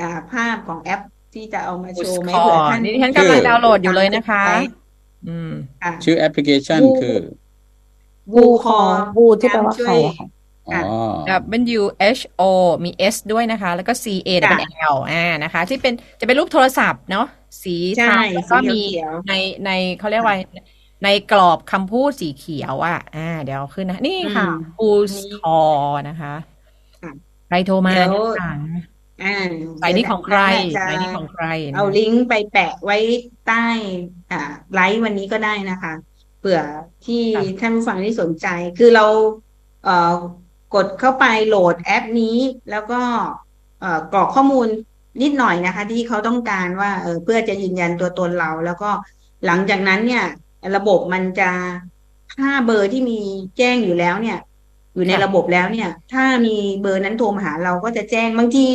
[0.00, 1.00] อ่าภาพของแอป
[1.34, 4.42] ที่จะเอามาโชว์ไหมคอเผื่อท่านนี่ดิฉันกำลังดาวน์โหลดอยู่เลยนะคะ
[5.28, 5.52] อืม
[5.82, 7.16] ค่ะชื่อแอปพลิเคชันคือ
[8.32, 8.78] วูคอ
[9.16, 10.28] วูที่แปลว่าใครอะค่ะ
[10.68, 11.34] อ๋อ
[11.80, 11.82] W
[12.18, 12.42] H O
[12.84, 17.26] มี S ด้วยนะคะ แล้วก็ C A ค่ะเป็น L อ่านะคะ ที่เป็นจะเป็นรูปโทรศัพท์เนาะ
[17.62, 20.36] สีใช่เทาแล้วก็สีมีเขียวในในเขาเรียกว่า
[21.04, 24.46] ในกรอบคำพูดสีเขียวอะ อ่า เดี๋ยวขึ้นนะ นี่ค่ะ
[24.78, 26.34] Who's Call นะคะ
[27.02, 27.10] ค่ะ
[27.48, 28.14] ใครโทรมาเดี๋ยว
[29.22, 29.46] นะคะอ่า
[29.80, 30.38] สายนี้ของใคร
[30.76, 32.96] จะสายนี้ของใครนะเอาลิงก์ไปแปะไว้
[33.46, 33.66] ใต้
[34.30, 34.40] อ่า
[34.74, 35.92] ไลฟ์วันนี้ก็ได้นะคะ
[36.38, 36.60] เผื่อ
[37.06, 37.24] ที่
[37.60, 38.46] ท่านผู้ฟังที่สนใจ
[38.78, 39.06] คือเรา
[39.84, 40.14] เอ่อ
[40.74, 42.38] กดเข้าไปโหลดแอปนี้
[42.70, 43.00] แล้วก็
[43.80, 44.68] เอ่อกรอกข้อมูล
[45.22, 48.90] นิดหน่อยนะคะ ที่เขาต้องการว่าเออเพื่อจะยืนยันตัวตนเรา แล้วก็
[49.46, 50.24] หลังจากนั้นเนี่ย
[50.76, 51.50] ระบบมันจะ
[52.34, 53.20] ถ้าเบอร์ที่มี
[53.56, 54.38] แจ้งอยู่แล้วเนี่ย
[54.94, 58.66] อยู่ในระบบแล้วเนี่ย ถ้ามีเบอร์นั้นโทรมาหาเราก็จะแจ้งบางที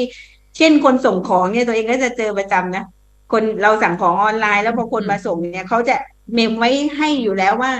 [0.58, 2.84] เช่นคนส่งของเนี่ยตัวเองก็จะเจอประจำนะ
[3.32, 5.96] คนเราสั่งของออนไลน์แล้วพอคนมาส่งเนี่ยเขาจะ
[6.34, 7.72] เมมไว้ให้อยู่แล้วว่า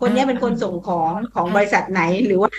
[0.00, 2.50] คนเนี้ยเป็นคนส่งของของบริษัทไหนหรือว่า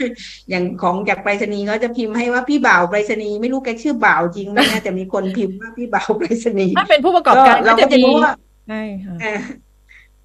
[0.50, 8.34] อย่างของจากไปรษณีย์เขาจะพิมพ์ให้ว่าพี่บ่าวไปรษณีย์ไม่รู้แกชื่อบ่าวจริงไหมนะแต่มีคนพิมพ์ว่าพี่บ่าวไปรษณีย์ถ้าเป็นผู้ประกอบก็การเราก็ก็จะจะมีรู้ว่า
[8.70, 9.16] ใช่ค่ะ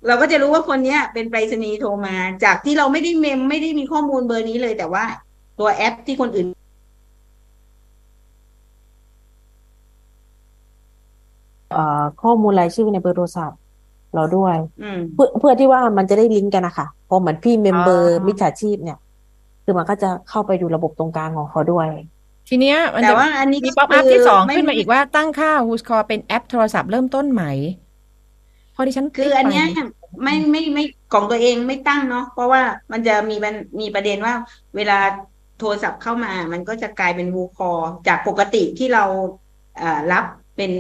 [0.03, 5.05] เออเราก็จะรู้ว่าคนเนี้ยเป็นไปรษณีย์โทรมา จากที่เราไม่ได้ mem ไม่ได้มีข้อมูลเบอร์นี้เลย แต่ว่า
[5.59, 6.47] ตัวแอปที่คนอื่น
[11.71, 13.59] เอ่อข้อมูลรายชื่อในเบอร์โทรศัพท์
[14.15, 18.99] เราด้วยอืมเพื่อเพื่อที่ว่ามันจะได้ลิงก์กันนะคะพอเหมือนพี่ mem เบอร์อ๋อมิจฉาชีพเนี่ย
[19.65, 21.89] คือมันก็จะเข้าไปดูระบบตรงกลางของเขาด้วย
[22.49, 27.43] ทีเนี้ยมันแต่จะว่าอันนี้มีก็ป๊อปอัพคือที่สองไม่ขึ้นมาอีกว่าตั้งค่า Whoscall เป็นแอปโทรศัพท์เริ่มต้นไหม
[28.75, 29.75] พอดิฉันคืออันเนี้ยคลิก
[30.23, 32.63] ไปไม่ไม่ไม่ของตัวเองไม่ตั้งเนาะเพราะว่า
[32.93, 34.35] มันจะมีมันมีประเด็นว่า
[34.77, 34.95] เวลา
[35.57, 37.67] โทรศัพท์เข้ามา มันก็จะกลายเป็นวูคอ
[38.07, 39.05] จากปกติที่เรา
[39.77, 40.25] เอ่อรับ
[40.57, 40.73] เป็น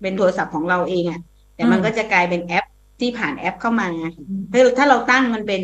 [0.00, 1.20] เป็นโทรศัพท์ของเราเองอะ่ะ
[1.54, 2.64] แต่มันอืมก็จะกลายเป็นแอป
[3.00, 3.86] ที่ผ่านแอปเข้ามา
[4.50, 5.62] ถ้าถ้าเราตั้งมันเป็น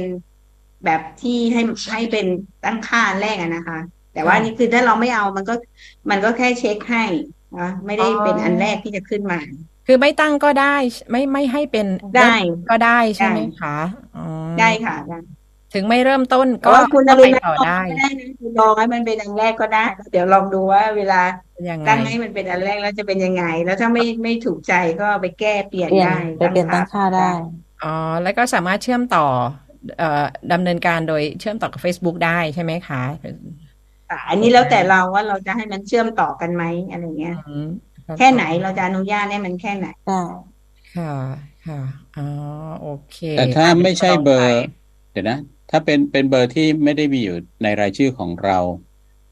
[0.84, 1.60] แบบที่ให้
[1.92, 2.26] ให้เป็น
[2.64, 3.78] ตั้งค่าอันแรกอะนะคะ
[4.12, 5.54] แต่ว่านี่คือถ้าเราไม่เอามันก็
[6.10, 7.00] มันก็แค่เช็คให้
[7.54, 9.38] นะไม่ได้เป็นอันแรกที่จะขึ้นมา
[9.86, 10.76] คือไม่ตั้งก็ได้
[11.10, 12.34] ไม่ไม่ให้เป็นได้
[12.70, 13.78] ก็ได้ใช่ไหมได้คะ
[14.16, 14.24] อ๋อ
[14.60, 15.18] ได้ค่ะได้
[15.74, 21.20] ถึงไม่เริ่มต้นแต่ก็ว่าคุณก็นไปรินทร์ต่อลองได้ก็ได้นะคุณลองให้มันเป็นอันแรกก็ได้ เดี๋ยวลองดูว่าเวลา
[21.70, 27.30] ยังไงตั้งให้มันเป็นอันแรกแล้วจะเป็นยังไง แล้วถ้าไม่ไม่ถูกใจก็ไปแก้เปลี่ยนเปลี่ยนได้ไปเปลี่ยนตั้งค่าได้
[27.84, 29.26] อ๋อแล้วก็สามารถเชื่อมต่อ
[29.98, 33.02] เอ่อดำเนินการโดยเชื่อมต่อกับ Facebook ได้ใช่ไหมคะ
[34.08, 37.66] ค่ะอันนี้แล้วแต่เราว่าเราจะให้มันเชื่อมต่อกันไหมอะไรเงี้ยอืม
[38.18, 40.22] แค่ไหนเราจะอนุญาตให้มันแค่ไหนได้
[40.96, 41.14] ค่ะ
[41.66, 41.80] ค่ะ
[42.18, 42.26] อ๋อ
[42.82, 44.44] โอเค แต่ถ้าไม่ใช่เบอลงร์ไป
[45.12, 45.38] เดี๋ยวนะ
[45.70, 48.58] ถ้าเป็นเป็นเบอร์ที่ไม่ได้มีอยู่ในรายชื่อของเรา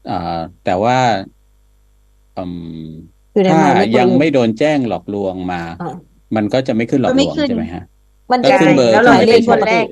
[0.09, 0.97] อ่าแต่ว่า
[2.37, 2.43] อื
[2.83, 2.85] ม
[3.33, 5.93] อยู่ในถ้าหมายเลขตัวยังอื่นไม่โดนแจ้งหลอกลวงมาอ่า
[6.35, 7.83] มันก็จะไม่ขึ้นหลอกก็ลไม่วงขึ้นใช่ไหมฮะ
[8.31, 9.85] มันก็จะขึ้นเบอร์แล้วเราที่เรียกไม่คนใช่แรก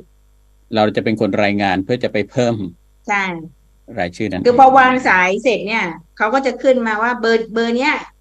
[0.75, 2.55] เราจะเป็นคนรายงานเพื่อจะไปเพิ่ม
[3.09, 3.23] ใช่
[3.99, 5.85] รายชื่อนั้น คือพอวางสายเสร็จเนี่ย
[6.17, 8.16] เขาก็จะขึ้นมาว่าเบอร์เบอร์เนี้ยเอ่อ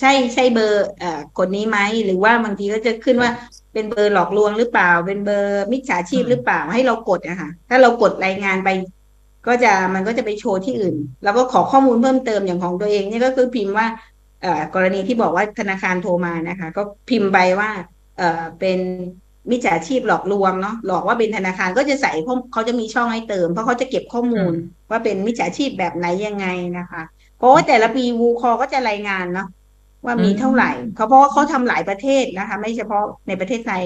[0.00, 3.30] ใช่ใช่เบอร์เอ่อคนนี้ไหมหรือว่าบางทีก็จะขึ้นว่า
[3.72, 8.68] เป็นเบอร์หลอกลวงหรือเปล่า เป็นเบอร์มิจฉาชีพหรือเปล่าให้เรากดนะคะถ้าเรากดรายงานไป
[9.46, 13.86] ก็จะมันก็จะไปโชว์ที่อื่น แล้วก็ขอข้อมูลเพิ่มเติมอย่างของตัวเองเนี่ยก็คือพิมพ์ว่า
[14.42, 17.70] เอ่อกรณีที่บอกว่าธนาคารโทรมานะคะ ก็พิมพ์ไปว่า
[18.18, 18.78] เอ่อเป็น
[19.50, 24.52] มิจฉาชีพหลอกลวงเนาะหลอกว่าเป็นธนาคารก็จะใส่ข้อเขาจะมีช่องให้เติม เพราะเขาจะเก็บข้อมูล
[24.90, 26.46] ว่าเป็นมิจฉาชีพแบบไหนยังไง
[26.78, 27.02] นะคะ
[27.42, 29.48] เพราะว่าแต่ละปีวูคอก็จะรายงานเนาะ
[30.04, 33.82] ว่ามีเท่าไหร่เขาเพราะว่าเขาทำหลายประเทศนะคะ ไม่เฉพาะในประเทศไทย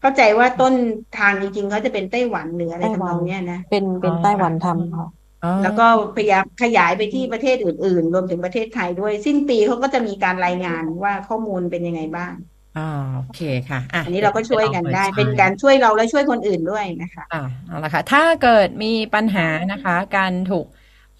[0.00, 0.74] เข้าใจว่าต้น
[1.18, 5.06] ทางจริงๆเขาจะเป็นไต้หวันหรืออะไรไต้หทำวันนองเนี้ยนะเป็นเป็นไต้หวันทำค่ะ
[5.44, 5.86] อ๋อแล้วก็
[6.16, 12.32] พยายามขยายไปที่ประเทศอื่น ๆ รวมถึงประเทศไทยด้วย สิ้นปีเขาก็จะมีการรายงานว่าข้อมูลเป็นยังไงบ้าง
[12.78, 20.66] อ่าโอเคค่ะอะอันนี้เราก็ช่วยกันได้ดี๋ยวเป็นการช่วยเราและช่วยคนอื่นด้วยนะคะอ่าเอาละค่ะ ถ้าเกิดมีปัญหานะคะ การถูก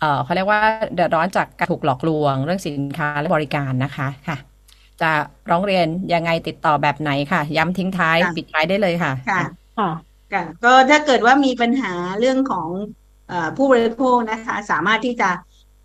[0.05, 0.61] เอ่อเขาเรียกว่า
[0.95, 4.37] เดือดร้อนจากการถูกหลอกลวง เรื่องสินค้าและบริการนะคะค่ะ
[5.03, 5.11] จะ
[5.51, 9.43] ร้องเรียนยังไงติดต่อแบบไหนค่ะ ย้ำทิ้งท้ายค่ะปิดท้ายได้เลยค่ะค่ะ
[9.79, 9.91] ค่ะ
[10.33, 12.69] ค่ะก็ถ้าเกิดว่ามีปัญหาเรื่องของ
[13.29, 15.31] เอ่อผู้บริโภคนะคะ สามารถที่จะ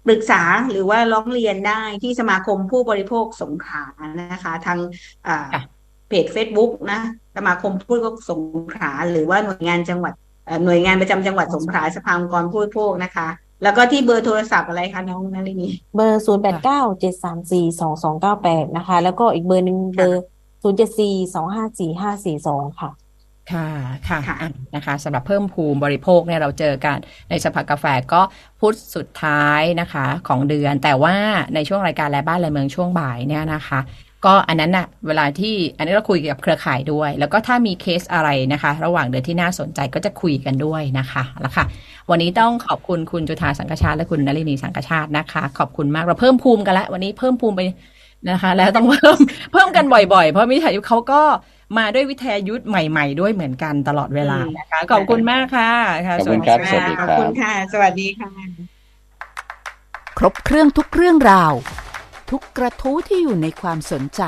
[0.05, 0.41] ปรึกษา
[0.71, 3.83] หรือว่าร้องเรียนได้ที่สมาคมผู้บริโภคสงขลา
[4.31, 4.79] นะคะ ทาง
[5.27, 5.61] อ่าค่ะ
[6.09, 6.99] เพจ Facebook นะ
[7.37, 8.41] สมาคมผู้บริโภคสง
[8.73, 10.13] ขลาหรือว่าหน่วยงานจังหวัด
[10.45, 13.27] เอ่อหน่วยงานประจำจังหวัดสงขลาสภาองค์กรผู้บริโภคนะคะ
[13.63, 20.23] แล้วก็ที่เบอร์โทรศัพท์อะไรคะน้องนารินีเบอร์ศูนย์แปดเก้าเจ็ดสามสี่สองสองเก้าแปดนะคะ แล้วก็อีกเบอร์หนึ่งเบอร์
[20.63, 22.89] ศูนย์เจ็ดสี่สองห้าสี่ห้าสี่สองค่ะ
[23.51, 23.67] ค่ะ
[24.07, 26.97] ค่ะค่ะอะนะคะสำหรับเพิ่มภูมิบริโภคเนี่ยเราเจอกัน
[27.29, 28.21] ในสภากาแฟก็
[28.59, 31.15] พุธสุดท้ายนะคะของเดือน แต่ว่า
[31.55, 33.79] ในช่วงรายการและบ้านและเมืองช่วงบ่ายเนี่ยนะคะ
[34.25, 41.65] ก็อันนั้นน่ะเวลาที่อันนี้เราคุยกับเครือข่ายด้วย แล้วก็ถ้ามีเคสอะไรนะคะ ระหว่างเดือนที่น่าสนใจก็จะคุยกันด้วยนะคะแล้วค่ะ
[42.09, 47.61] วันนี้ต้องขอบคุณคุณจุธาสังกชาติและคุณนลินีสังกชาตินะคะ ขอบคุณมากเราเพิ่มภูมิกันแล้ววันนี้เพิ่มภูมิไป
[48.29, 49.17] นะคะ แล้วต้องเพิ่ม
[49.51, 51.21] เพิ่มกันบ่อยๆ เพราะมิถายุทธเขาก็
[51.77, 55.71] มาด้วยวิทยายุทธ์ใหม่ ๆ ด้วยเหมือนกันตลอดเวลานะคะ ขอบคุณมากค่ะ
[56.07, 58.29] ค่ะขอบคุณครับวัสวัสดีขคอบรับคุณค่ะ สวัสดีค่ะ
[60.17, 61.53] ครบเครื่องทุกเรื่องราว
[62.33, 64.21] ทุกกระทู้ที่อยู่ในความสนใจ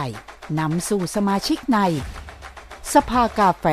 [0.60, 1.80] นำสู่สมาชิกใน
[2.94, 3.66] สภากาแฟ